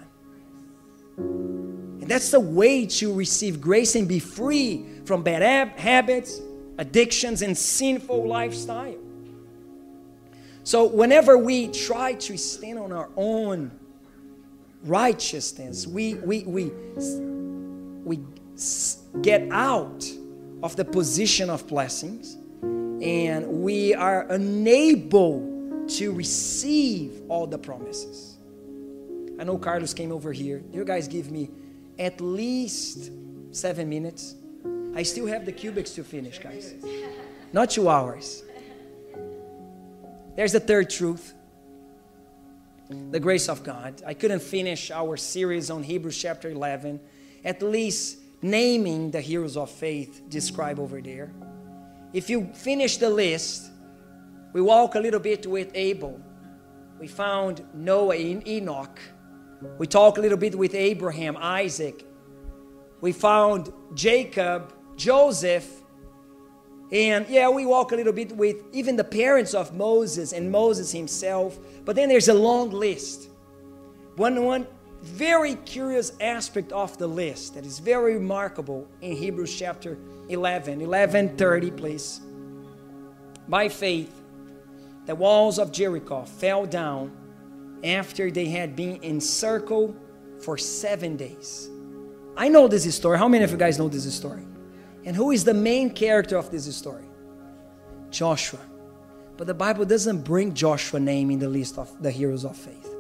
And 1.18 2.08
that's 2.08 2.32
the 2.32 2.40
way 2.40 2.88
to 2.88 3.14
receive 3.14 3.62
grace 3.62 3.96
and 3.96 4.08
be 4.08 4.20
free 4.20 4.86
from 5.06 5.22
bad 5.22 5.44
ab- 5.44 5.78
habits, 5.78 6.42
addictions, 6.80 7.44
and 7.44 7.56
sinful 7.56 8.28
lifestyle. 8.28 8.98
So, 10.64 10.86
whenever 10.86 11.38
we 11.38 11.68
try 11.68 12.14
to 12.14 12.38
stand 12.38 12.80
on 12.80 12.92
our 12.92 13.10
own 13.16 13.72
righteousness, 14.84 15.86
we, 15.86 16.16
we, 16.16 16.44
we, 16.44 16.72
we 18.04 18.20
get 19.22 19.48
out 19.52 20.10
of 20.64 20.76
the 20.76 20.86
position 20.86 21.50
of 21.52 21.68
blessings 21.68 22.37
and 23.02 23.48
we 23.48 23.94
are 23.94 24.26
unable 24.30 25.86
to 25.88 26.12
receive 26.12 27.22
all 27.30 27.48
the 27.48 27.58
promises. 27.58 28.38
I 29.40 29.44
know 29.44 29.58
Carlos 29.58 29.94
came 29.94 30.12
over 30.12 30.34
here. 30.34 30.64
You 30.72 30.84
guys 30.84 31.08
give 31.08 31.32
me 31.32 31.50
at 32.00 32.20
least 32.22 33.12
seven 33.52 33.90
minutes. 33.90 34.36
I 34.96 35.04
still 35.04 35.28
have 35.28 35.46
the 35.46 35.52
cubics 35.52 35.94
to 35.96 36.04
finish, 36.04 36.40
guys. 36.40 36.74
Not 37.54 37.70
two 37.70 37.88
hours. 37.88 38.44
There's 40.36 40.52
the 40.52 40.60
third 40.60 40.90
truth 40.90 41.34
the 43.12 43.20
grace 43.20 43.50
of 43.50 43.64
God. 43.64 44.02
I 44.06 44.14
couldn't 44.14 44.42
finish 44.42 44.92
our 44.92 45.18
series 45.18 45.70
on 45.70 45.84
Hebrews 45.84 46.18
chapter 46.18 46.50
11, 46.50 47.00
at 47.44 47.62
least 47.62 48.20
naming 48.42 49.12
the 49.12 49.20
heroes 49.20 49.58
of 49.58 49.70
faith 49.70 50.22
described 50.30 50.80
over 50.80 51.02
there. 51.02 51.32
If 52.18 52.32
you 52.32 52.50
finish 52.52 52.98
the 52.98 53.12
list, 53.12 53.70
we 54.52 54.60
walk 54.60 54.96
a 54.96 55.00
little 55.00 55.20
bit 55.20 55.46
with 55.46 55.70
Abel. 55.76 56.20
We 57.00 57.06
found 57.06 57.64
Noah 57.76 58.16
in 58.16 58.42
Enoch. 58.48 59.00
We 59.78 59.86
talk 59.86 60.18
a 60.18 60.22
little 60.22 60.38
bit 60.40 60.56
with 60.56 60.74
Abraham, 60.74 61.38
Isaac. 61.38 62.04
We 63.02 63.12
found 63.12 63.72
Jacob, 63.94 64.74
Joseph, 64.96 65.70
and 66.92 67.28
yeah, 67.30 67.50
we 67.50 67.68
walk 67.68 67.92
a 67.92 67.96
little 67.96 68.14
bit 68.14 68.32
with 68.32 68.64
even 68.74 68.96
the 68.96 69.04
parents 69.04 69.54
of 69.54 69.76
Moses 69.76 70.34
and 70.34 70.52
Moses 70.52 70.92
himself. 70.92 71.60
But 71.86 71.96
then 71.96 72.10
there's 72.10 72.30
a 72.30 72.34
long 72.34 72.72
list. 72.72 73.30
One, 74.16 74.44
one 74.44 74.66
very 75.08 75.56
curious 75.56 76.12
aspect 76.22 76.72
of 76.72 76.98
the 76.98 77.08
list 77.08 77.56
that 77.56 77.66
is 77.66 77.80
very 77.80 78.14
remarkable 78.14 78.88
in 79.02 79.16
Hebrews 79.16 79.58
chapter 79.58 79.98
11, 80.30 80.82
11:30, 80.82 81.72
please. 81.72 82.22
By 83.48 83.70
faith, 83.70 84.14
the 85.06 85.16
walls 85.16 85.58
of 85.58 85.72
Jericho 85.72 86.26
fell 86.26 86.66
down 86.66 87.12
after 87.84 88.30
they 88.30 88.46
had 88.46 88.76
been 88.76 89.02
encircled 89.04 89.96
for 90.40 90.58
seven 90.58 91.16
days. 91.16 91.70
I 92.36 92.50
know 92.50 92.68
this 92.68 92.94
story. 92.94 93.18
How 93.18 93.28
many 93.28 93.44
of 93.44 93.52
you 93.52 93.58
guys 93.58 93.80
know 93.80 93.88
this 93.88 94.14
story? 94.14 94.46
And 95.06 95.16
who 95.16 95.32
is 95.32 95.44
the 95.44 95.54
main 95.54 95.90
character 95.90 96.38
of 96.38 96.52
this 96.52 96.74
story? 96.76 97.06
Joshua. 98.12 98.60
But 99.38 99.48
the 99.48 99.54
Bible 99.54 99.86
doesn't 99.86 100.22
bring 100.22 100.54
Joshua 100.54 101.00
name 101.00 101.32
in 101.32 101.40
the 101.40 101.48
list 101.48 101.78
of 101.78 101.90
the 102.02 102.12
heroes 102.12 102.44
of 102.44 102.58
faith. 102.58 102.94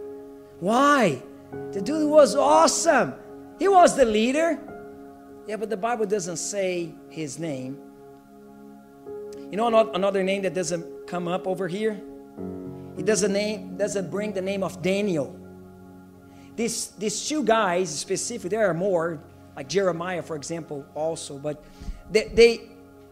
Why? 0.59 1.21
The 1.71 1.81
dude 1.81 2.09
was 2.09 2.35
awesome. 2.35 3.13
He 3.59 3.67
was 3.67 3.95
the 3.95 4.05
leader. 4.05 4.59
Yeah, 5.47 5.55
but 5.55 5.69
the 5.69 5.77
Bible 5.77 6.05
doesn't 6.05 6.37
say 6.37 6.93
his 7.09 7.39
name. 7.39 7.77
You 9.49 9.55
know 9.57 9.91
another 9.91 10.23
name 10.23 10.41
that 10.41 10.53
doesn't 10.53 11.07
come 11.07 11.27
up 11.27 11.47
over 11.47 11.67
here? 11.67 12.01
It 12.97 13.05
doesn't 13.05 13.31
name 13.31 13.77
doesn't 13.77 14.11
bring 14.11 14.33
the 14.33 14.41
name 14.41 14.63
of 14.63 14.81
Daniel. 14.81 15.33
These 16.55 16.87
these 16.97 17.27
two 17.29 17.43
guys 17.43 17.89
specifically, 17.89 18.49
there 18.49 18.67
are 18.69 18.73
more, 18.73 19.23
like 19.55 19.69
Jeremiah, 19.69 20.21
for 20.21 20.35
example, 20.35 20.85
also, 20.95 21.37
but 21.37 21.63
they, 22.11 22.27
they 22.33 22.61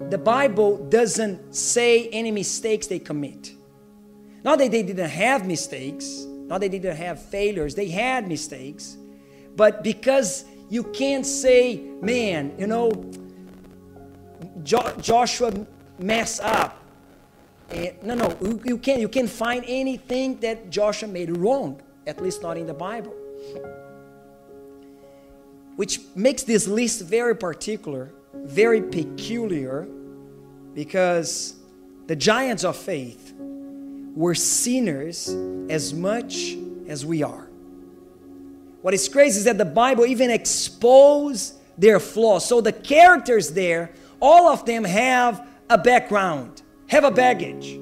the 0.10 0.18
Bible 0.18 0.78
doesn't 0.90 1.56
say 1.56 2.10
any 2.10 2.32
mistakes 2.32 2.88
they 2.88 3.00
commit. 3.00 3.54
Not 4.44 4.58
that 4.60 4.72
they 4.72 4.84
didn't 4.84 5.10
have 5.10 5.48
mistakes, 5.48 6.26
not 6.48 6.62
they 6.62 6.70
didn't 6.70 6.96
have 6.96 7.22
failures, 7.22 7.76
they 7.76 7.90
had 7.90 8.28
mistakes. 8.28 8.98
But 9.56 9.84
because 9.84 10.46
you 10.70 10.84
can't 10.84 11.26
say, 11.26 11.78
man, 12.02 12.54
you 12.58 12.68
know, 12.68 12.92
jo- 14.64 14.94
Joshua 15.00 15.54
messed 15.98 16.42
up. 16.42 16.82
And, 17.70 18.04
no, 18.04 18.16
no, 18.16 18.38
you, 18.42 18.62
you 18.64 18.78
can't. 18.78 19.00
You 19.00 19.08
can't 19.08 19.30
find 19.30 19.64
anything 19.68 20.40
that 20.42 20.70
Joshua 20.70 21.08
made 21.08 21.36
wrong, 21.36 21.82
at 22.06 22.22
least 22.22 22.42
not 22.42 22.58
in 22.58 22.68
the 22.68 22.74
Bible. 22.74 23.16
Which 25.76 26.02
makes 26.16 26.44
this 26.44 26.68
list 26.68 27.02
very 27.02 27.36
particular 27.36 28.12
very 28.44 28.82
peculiar 28.82 29.88
because 30.74 31.56
the 32.08 32.16
giants 32.16 32.64
of 32.64 32.76
faith 32.76 33.34
were 34.16 34.34
sinners 34.34 35.30
as 35.70 35.94
much 35.94 36.56
as 36.88 37.06
we 37.06 37.22
are. 37.22 37.50
What 38.82 38.94
is 38.94 39.10
crazy 39.10 39.40
is 39.40 39.44
that 39.46 39.58
the 39.58 39.66
Bible 39.66 40.06
even 40.06 40.30
exposed 40.30 41.56
their 41.78 42.00
flaws. 42.00 42.46
So 42.48 42.62
the 42.62 42.72
characters 42.72 43.52
there, 43.52 43.92
all 44.20 44.48
of 44.48 44.66
them 44.66 44.84
have 44.84 45.46
a 45.70 45.78
background, 45.78 46.62
have 46.88 47.04
a 47.04 47.12
baggage. 47.12 47.80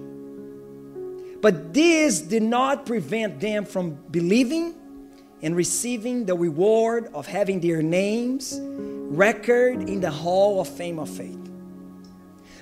But 1.42 1.74
this 1.74 2.22
did 2.22 2.44
not 2.44 2.86
prevent 2.86 3.40
them 3.40 3.66
from 3.66 3.98
believing 4.10 4.76
and 5.42 5.58
receiving 5.58 6.26
the 6.26 6.36
reward 6.36 7.10
of 7.14 7.28
having 7.28 7.60
their 7.60 7.82
names 7.82 8.58
record 8.62 9.90
in 9.90 10.00
the 10.00 10.10
Hall 10.10 10.62
of 10.62 10.70
Fame 10.70 11.00
of 11.00 11.10
Faith. 11.10 11.38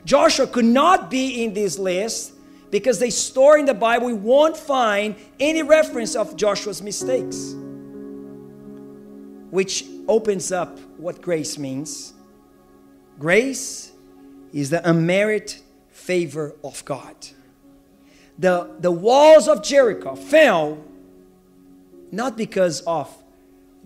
Joshua 0.04 0.48
could 0.48 0.66
not 0.66 1.12
be 1.12 1.44
in 1.44 1.54
this 1.54 1.78
list 1.78 2.34
because 2.72 3.00
the 3.00 3.12
story 3.12 3.60
in 3.60 3.66
the 3.66 3.74
Bible 3.74 4.08
we 4.08 4.14
won't 4.14 4.58
find 4.58 5.16
any 5.40 5.62
reference 5.62 6.16
of 6.16 6.36
Joshua's 6.36 6.82
mistakes, 6.82 7.54
which 9.52 9.86
opens 10.08 10.52
up 10.52 10.80
what 10.98 11.22
grace 11.22 11.58
means. 11.58 12.14
Grace 13.20 13.92
is 14.54 14.70
the 14.70 14.90
unmerited 14.90 15.62
favor 15.90 16.56
of 16.64 16.84
God. 16.86 17.16
The, 18.40 18.72
the 18.80 18.92
walls 18.92 19.48
of 19.48 19.62
Jericho 19.62 20.16
fell 20.16 20.84
not 22.12 22.36
because 22.36 22.82
of 22.82 23.16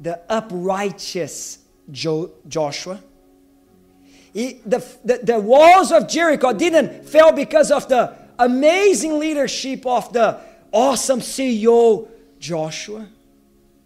the 0.01 0.21
uprighteous 0.29 1.59
jo- 1.91 2.31
Joshua. 2.47 3.01
He, 4.33 4.61
the, 4.65 4.85
the, 5.03 5.19
the 5.23 5.39
walls 5.39 5.91
of 5.91 6.07
Jericho 6.07 6.53
didn't 6.53 7.05
fail 7.05 7.31
because 7.31 7.71
of 7.71 7.87
the 7.87 8.24
amazing 8.37 9.19
leadership 9.19 9.85
of 9.85 10.11
the 10.13 10.39
awesome 10.71 11.19
CEO 11.19 12.07
Joshua. 12.39 13.07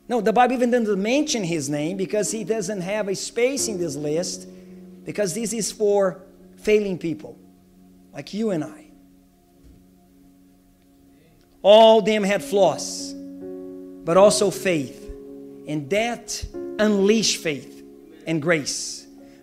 No, 0.07 0.21
the 0.21 0.33
Bible 0.33 0.55
even 0.55 0.71
doesn't 0.71 1.01
mention 1.01 1.43
his 1.43 1.69
name 1.69 1.95
because 1.95 2.31
he 2.31 2.43
doesn't 2.43 2.81
have 2.81 3.07
a 3.07 3.15
space 3.15 3.67
in 3.67 3.77
this 3.77 3.95
list 3.95 4.47
because 5.05 5.33
this 5.35 5.53
is 5.53 5.71
for 5.71 6.21
failing 6.57 6.97
people 6.97 7.37
like 8.11 8.33
you 8.33 8.49
and 8.49 8.63
I. 8.63 8.85
All 11.61 12.01
them 12.01 12.23
had 12.23 12.43
flaws, 12.43 13.13
but 13.13 14.17
also 14.17 14.49
faith. 14.49 15.05
And 15.67 15.89
that 15.91 16.43
unleashed 16.79 17.37
faith 17.37 17.83
and 18.25 18.41
grace. 18.41 18.98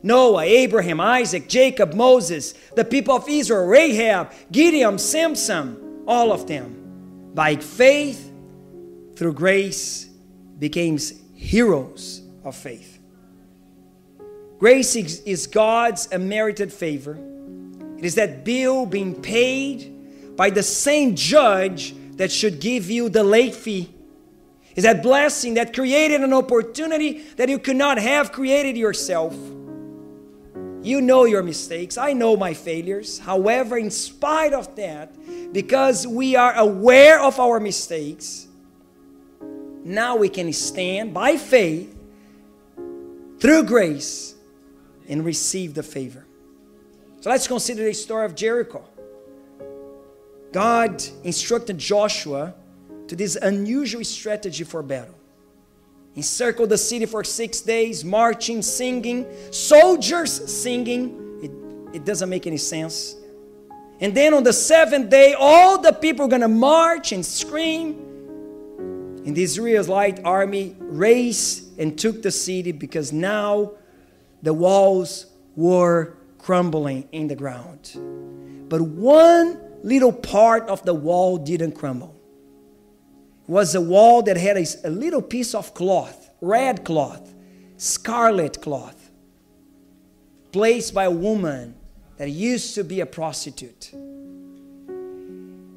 Noah, 0.06 0.44
Abraham, 0.44 1.00
Isaac, 1.00 1.48
Jacob, 1.48 1.92
Moses, 1.92 2.52
the 2.76 2.84
people 2.84 3.16
of 3.16 3.28
Israel, 3.28 3.66
Rahab, 3.66 4.32
Gideon, 4.52 4.98
Samson, 4.98 6.04
all 6.06 6.30
of 6.30 6.46
them, 6.46 7.32
by 7.34 7.56
faith 7.56 8.32
through 9.16 9.32
grace, 9.32 10.08
became 10.60 10.96
heroes 11.34 12.22
of 12.44 12.54
faith. 12.54 13.00
Grace 14.60 14.94
is 14.94 15.48
God's 15.48 16.06
unmerited 16.12 16.72
favor. 16.72 17.18
It 17.98 18.04
is 18.04 18.14
that 18.14 18.44
bill 18.44 18.86
being 18.86 19.20
paid 19.20 20.36
by 20.36 20.50
the 20.50 20.62
same 20.62 21.16
judge 21.16 21.96
that 22.12 22.30
should 22.30 22.60
give 22.60 22.88
you 22.88 23.08
the 23.08 23.24
late 23.24 23.56
fee 23.56 23.92
is 24.76 24.84
that 24.84 25.02
blessing 25.02 25.54
that 25.54 25.74
created 25.74 26.20
an 26.20 26.32
opportunity 26.32 27.22
that 27.38 27.48
you 27.48 27.58
could 27.58 27.76
not 27.76 27.98
have 27.98 28.30
created 28.30 28.76
yourself. 28.76 29.34
You 30.86 31.00
know 31.00 31.24
your 31.24 31.42
mistakes. 31.42 31.98
I 31.98 32.12
know 32.12 32.36
my 32.36 32.54
failures. 32.54 33.18
However, 33.18 33.76
in 33.76 33.90
spite 33.90 34.52
of 34.52 34.76
that, 34.76 35.12
because 35.52 36.06
we 36.06 36.36
are 36.36 36.54
aware 36.54 37.20
of 37.20 37.40
our 37.40 37.58
mistakes, 37.58 38.46
now 39.82 40.14
we 40.14 40.28
can 40.28 40.52
stand 40.52 41.12
by 41.12 41.38
faith 41.38 41.92
through 43.40 43.64
grace 43.64 44.36
and 45.08 45.24
receive 45.24 45.74
the 45.74 45.82
favor. 45.82 46.24
So 47.20 47.30
let's 47.30 47.48
consider 47.48 47.82
the 47.82 47.92
story 47.92 48.24
of 48.24 48.36
Jericho. 48.36 48.84
God 50.52 51.02
instructed 51.24 51.78
Joshua 51.78 52.54
to 53.08 53.16
this 53.16 53.34
unusual 53.34 54.04
strategy 54.04 54.62
for 54.62 54.84
battle. 54.84 55.15
Encircle 56.16 56.66
the 56.66 56.78
city 56.78 57.04
for 57.04 57.22
six 57.22 57.60
days, 57.60 58.02
marching, 58.04 58.62
singing, 58.62 59.26
soldiers 59.50 60.32
singing. 60.50 61.40
It, 61.42 61.96
it 61.96 62.04
doesn't 62.06 62.30
make 62.30 62.46
any 62.46 62.56
sense. 62.56 63.16
And 64.00 64.14
then 64.14 64.32
on 64.32 64.42
the 64.42 64.52
seventh 64.52 65.10
day, 65.10 65.34
all 65.38 65.78
the 65.78 65.92
people 65.92 66.24
are 66.24 66.28
going 66.28 66.40
to 66.40 66.48
march 66.48 67.12
and 67.12 67.24
scream. 67.24 68.02
And 69.26 69.36
the 69.36 69.42
Israelite 69.42 70.24
army 70.24 70.74
raced 70.80 71.78
and 71.78 71.98
took 71.98 72.22
the 72.22 72.30
city 72.30 72.72
because 72.72 73.12
now 73.12 73.72
the 74.42 74.54
walls 74.54 75.26
were 75.54 76.16
crumbling 76.38 77.08
in 77.12 77.28
the 77.28 77.36
ground. 77.36 77.92
But 78.68 78.80
one 78.80 79.60
little 79.82 80.12
part 80.12 80.68
of 80.68 80.82
the 80.84 80.94
wall 80.94 81.36
didn't 81.36 81.72
crumble. 81.72 82.15
Was 83.46 83.74
a 83.74 83.80
wall 83.80 84.22
that 84.22 84.36
had 84.36 84.56
a, 84.56 84.66
a 84.84 84.90
little 84.90 85.22
piece 85.22 85.54
of 85.54 85.72
cloth, 85.74 86.30
red 86.40 86.84
cloth, 86.84 87.32
scarlet 87.76 88.60
cloth, 88.60 89.10
placed 90.52 90.92
by 90.92 91.04
a 91.04 91.10
woman 91.10 91.74
that 92.16 92.30
used 92.30 92.74
to 92.74 92.84
be 92.84 93.00
a 93.00 93.06
prostitute. 93.06 93.92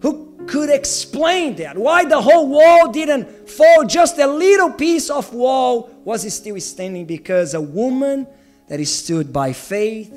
Who 0.02 0.46
could 0.48 0.70
explain 0.70 1.58
that? 1.58 1.78
Why 1.78 2.06
the 2.06 2.22
whole 2.22 2.48
wall 2.48 2.92
didn't 2.92 3.50
fall? 3.50 3.86
Just 3.86 4.18
a 4.18 4.26
little 4.26 4.72
piece 4.72 5.10
of 5.10 5.34
wall 5.34 5.92
was 6.04 6.32
still 6.34 6.60
standing 6.60 7.06
because 7.06 7.54
a 7.54 7.62
woman 7.62 8.26
that 8.68 8.84
stood 8.86 9.34
by 9.34 9.54
faith 9.54 10.10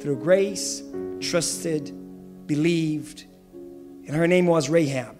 through 0.00 0.16
grace, 0.16 0.82
trusted, 1.20 2.46
believed, 2.46 3.24
and 4.06 4.16
her 4.16 4.26
name 4.26 4.46
was 4.46 4.68
Rahab. 4.68 5.17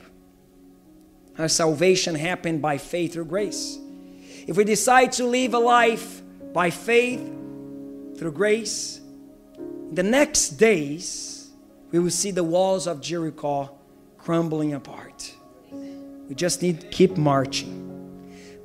Her 1.39 1.49
salvation 1.49 2.17
happened 2.17 2.61
by 2.61 2.79
faith 2.79 3.13
through 3.13 3.27
grace. 3.27 3.79
If 4.49 4.57
we 4.57 4.65
decide 4.65 5.13
to 5.13 5.25
live 5.25 5.55
a 5.55 5.59
life 5.59 6.21
by 6.53 6.71
faith 6.71 7.21
through 8.19 8.33
grace, 8.33 9.01
the 9.93 10.03
next 10.03 10.51
days 10.51 11.51
we 11.93 12.01
will 12.01 12.11
see 12.11 12.33
the 12.33 12.43
walls 12.43 12.89
of 12.89 13.01
Jericho 13.01 13.71
crumbling 14.19 14.75
apart. 14.75 15.33
We 16.29 16.35
just 16.35 16.61
need 16.61 16.81
to 16.81 16.87
keep 16.89 17.17
marching. 17.17 17.85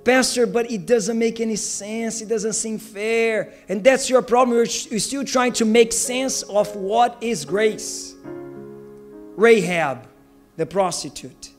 Pastor, 0.03 0.47
but 0.47 0.69
it 0.69 0.87
doesn't 0.87 1.17
make 1.17 1.39
any 1.39 1.55
sense. 1.55 2.21
It 2.21 2.27
doesn't 2.27 2.53
seem 2.53 2.79
fair. 2.79 3.53
And 3.69 3.83
that's 3.83 4.09
your 4.09 4.23
problem. 4.23 4.57
You're, 4.57 4.65
you're 4.65 4.99
still 4.99 5.23
trying 5.23 5.53
to 5.53 5.65
make 5.65 5.93
sense 5.93 6.41
of 6.41 6.75
what 6.75 7.17
is 7.21 7.45
grace. 7.45 8.15
Rahab, 9.35 10.07
the 10.57 10.65
prostitute. 10.65 11.52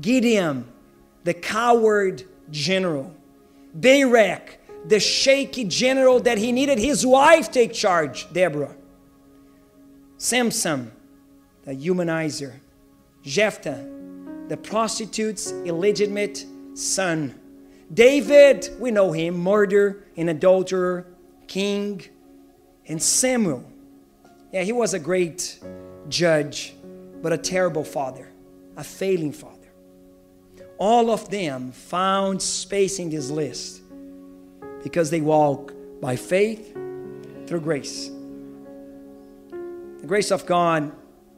Gideon, 0.00 0.66
the 1.24 1.34
coward 1.34 2.24
general. 2.50 3.14
Barak, 3.74 4.58
the 4.86 5.00
shaky 5.00 5.64
general 5.64 6.20
that 6.20 6.38
he 6.38 6.52
needed 6.52 6.78
his 6.78 7.06
wife 7.06 7.50
take 7.50 7.72
charge, 7.72 8.32
Deborah. 8.32 8.74
Samson, 10.18 10.92
the 11.64 11.72
humanizer. 11.74 12.54
Jephthah, 13.22 13.88
the 14.48 14.56
prostitute's 14.56 15.52
illegitimate 15.64 16.44
son. 16.74 17.38
David, 17.92 18.70
we 18.78 18.90
know 18.90 19.12
him, 19.12 19.38
murder 19.38 20.04
and 20.16 20.28
adulterer, 20.30 21.06
king. 21.46 22.02
And 22.86 23.00
Samuel, 23.00 23.64
yeah, 24.52 24.62
he 24.62 24.72
was 24.72 24.94
a 24.94 24.98
great 24.98 25.60
judge, 26.08 26.74
but 27.22 27.32
a 27.32 27.38
terrible 27.38 27.84
father, 27.84 28.28
a 28.76 28.82
failing 28.82 29.32
father. 29.32 29.61
All 30.78 31.10
of 31.10 31.30
them 31.30 31.72
found 31.72 32.42
space 32.42 32.98
in 32.98 33.10
this 33.10 33.30
list 33.30 33.82
because 34.82 35.10
they 35.10 35.20
walk 35.20 35.72
by 36.00 36.16
faith 36.16 36.74
through 37.46 37.60
grace. 37.60 38.10
The 40.00 40.06
grace 40.06 40.30
of 40.30 40.46
God, 40.46 40.92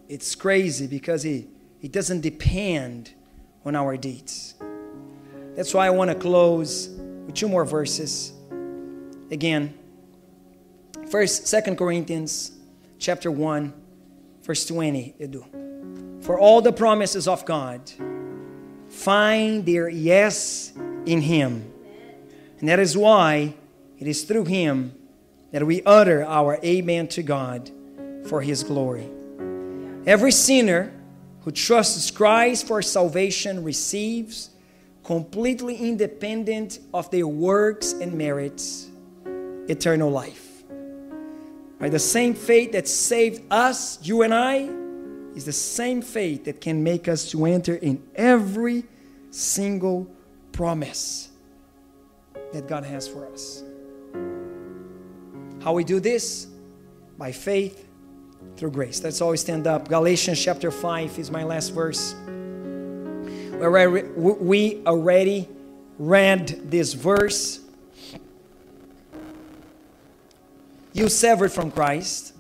it's 0.08 0.34
crazy 0.34 0.86
because 0.86 1.22
He, 1.22 1.48
it 1.82 1.92
doesn't 1.92 2.22
depend 2.22 3.12
on 3.64 3.76
our 3.76 3.96
deeds. 3.96 4.54
That's 5.54 5.74
why 5.74 5.86
I 5.86 5.90
want 5.90 6.10
to 6.10 6.14
close 6.14 6.88
with 7.26 7.34
two 7.34 7.48
more 7.48 7.64
verses. 7.64 8.32
Again, 9.30 9.74
first, 11.10 11.46
Second 11.46 11.76
Corinthians 11.76 12.52
chapter 12.98 13.30
1, 13.30 13.72
verse 14.42 14.66
20, 14.66 15.14
Edu. 15.20 16.24
For 16.24 16.38
all 16.38 16.62
the 16.62 16.72
promises 16.72 17.28
of 17.28 17.44
God 17.44 17.90
find 18.94 19.66
their 19.66 19.88
yes 19.88 20.72
in 21.04 21.20
Him. 21.20 21.70
And 22.60 22.68
that 22.68 22.78
is 22.78 22.96
why 22.96 23.54
it 23.98 24.06
is 24.06 24.22
through 24.22 24.44
Him 24.44 24.94
that 25.50 25.66
we 25.66 25.82
utter 25.84 26.24
our 26.24 26.58
amen 26.64 27.08
to 27.08 27.22
God 27.22 27.70
for 28.26 28.40
His 28.40 28.62
glory. 28.62 29.10
Every 30.06 30.32
sinner 30.32 30.92
who 31.42 31.50
trusts 31.50 32.10
Christ 32.10 32.66
for 32.66 32.80
salvation 32.80 33.62
receives, 33.62 34.50
completely 35.02 35.76
independent 35.76 36.78
of 36.92 37.10
their 37.10 37.26
works 37.26 37.92
and 37.92 38.14
merits, 38.14 38.88
eternal 39.68 40.10
life. 40.10 40.62
By 41.78 41.88
the 41.90 41.98
same 41.98 42.34
faith 42.34 42.72
that 42.72 42.88
saved 42.88 43.42
us, 43.50 43.98
you 44.02 44.22
and 44.22 44.32
I, 44.32 44.83
is 45.34 45.44
the 45.44 45.52
same 45.52 46.00
faith 46.00 46.44
that 46.44 46.60
can 46.60 46.82
make 46.82 47.08
us 47.08 47.30
to 47.30 47.44
enter 47.46 47.74
in 47.74 48.02
every 48.14 48.84
single 49.30 50.06
promise 50.52 51.30
that 52.52 52.68
God 52.68 52.84
has 52.84 53.08
for 53.08 53.26
us. 53.32 53.64
How 55.62 55.72
we 55.72 55.82
do 55.82 55.98
this? 55.98 56.46
By 57.18 57.32
faith 57.32 57.88
through 58.56 58.70
grace. 58.70 59.02
Let's 59.02 59.20
always 59.20 59.40
stand 59.40 59.66
up. 59.66 59.88
Galatians 59.88 60.42
chapter 60.42 60.70
5 60.70 61.18
is 61.18 61.30
my 61.30 61.42
last 61.42 61.70
verse. 61.70 62.14
Where 63.58 63.90
we 63.90 64.82
already 64.86 65.48
read 65.98 66.70
this 66.70 66.92
verse. 66.92 67.60
You 70.92 71.08
severed 71.08 71.50
from 71.50 71.70
Christ. 71.70 72.34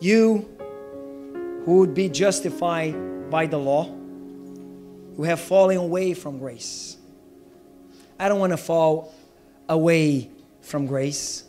You 0.00 0.48
who 1.64 1.78
would 1.78 1.94
be 1.94 2.08
justified 2.08 3.30
by 3.30 3.46
the 3.46 3.58
law, 3.58 3.84
who 5.16 5.22
have 5.22 5.40
fallen 5.40 5.78
away 5.78 6.14
from 6.14 6.38
grace. 6.38 6.96
I 8.18 8.28
don't 8.28 8.38
want 8.38 8.52
to 8.52 8.56
fall 8.56 9.14
away 9.68 10.30
from 10.60 10.86
grace. 10.86 11.44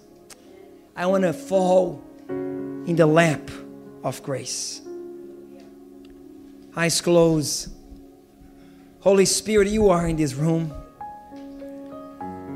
I 0.95 1.05
want 1.07 1.23
to 1.23 1.33
fall 1.33 2.01
in 2.27 2.95
the 2.95 3.05
lap 3.05 3.51
of 4.03 4.23
grace. 4.23 4.81
Eyes 6.75 7.01
closed. 7.01 7.69
Holy 9.01 9.25
Spirit, 9.25 9.67
you 9.67 9.89
are 9.89 10.07
in 10.07 10.15
this 10.15 10.33
room, 10.33 10.73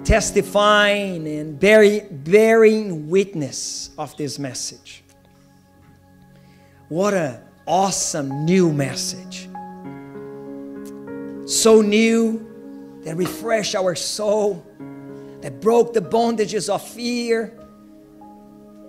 testifying 0.04 1.28
and 1.28 1.60
bearing 1.60 3.10
witness 3.10 3.92
of 3.98 4.16
this 4.18 4.40
message. 4.40 5.04
What 6.88 7.14
a 7.14 7.42
awesome 7.70 8.46
new 8.46 8.74
message. 8.74 9.48
So 11.46 11.82
new 11.82 13.00
that 13.04 13.16
refreshed 13.16 13.76
our 13.76 13.94
soul, 13.94 14.66
that 15.42 15.62
broke 15.62 15.94
the 15.94 16.02
bondages 16.02 16.68
of 16.68 16.86
fear. 16.86 17.54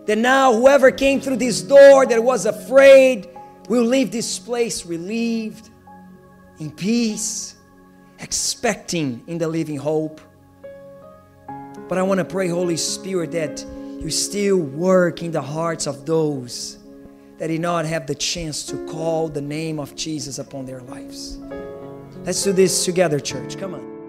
That 0.07 0.17
now, 0.17 0.55
whoever 0.55 0.91
came 0.91 1.21
through 1.21 1.37
this 1.37 1.61
door 1.61 2.07
that 2.07 2.25
was 2.25 2.47
afraid 2.47 3.29
will 3.69 3.85
leave 3.85 4.11
this 4.11 4.39
place 4.39 4.87
relieved, 4.87 5.69
in 6.59 6.71
peace, 6.71 7.57
expecting 8.19 9.23
in 9.27 9.37
the 9.37 9.47
living 9.47 9.77
hope. 9.77 10.23
But 11.87 11.99
I 11.99 12.03
want 12.03 12.19
to 12.19 12.25
pray, 12.25 12.49
Holy 12.49 12.79
Spirit, 12.79 13.33
that 13.33 13.65
you 14.01 14.09
still 14.09 14.57
work 14.57 15.23
in 15.23 15.33
the 15.33 15.43
hearts 15.43 15.87
of 15.87 16.07
those 16.07 16.80
that 17.41 17.47
did 17.47 17.63
not 17.63 17.87
have 17.87 18.07
the 18.07 18.15
chance 18.15 18.63
to 18.65 18.77
call 18.87 19.31
the 19.31 19.41
name 19.41 19.81
of 19.81 19.97
Jesus 19.97 20.39
upon 20.39 20.67
their 20.67 20.83
lives. 20.83 21.39
Let's 22.25 22.45
do 22.45 22.53
this 22.53 22.85
together, 22.85 23.19
church. 23.19 23.59
Come 23.59 23.75
on. 23.75 24.00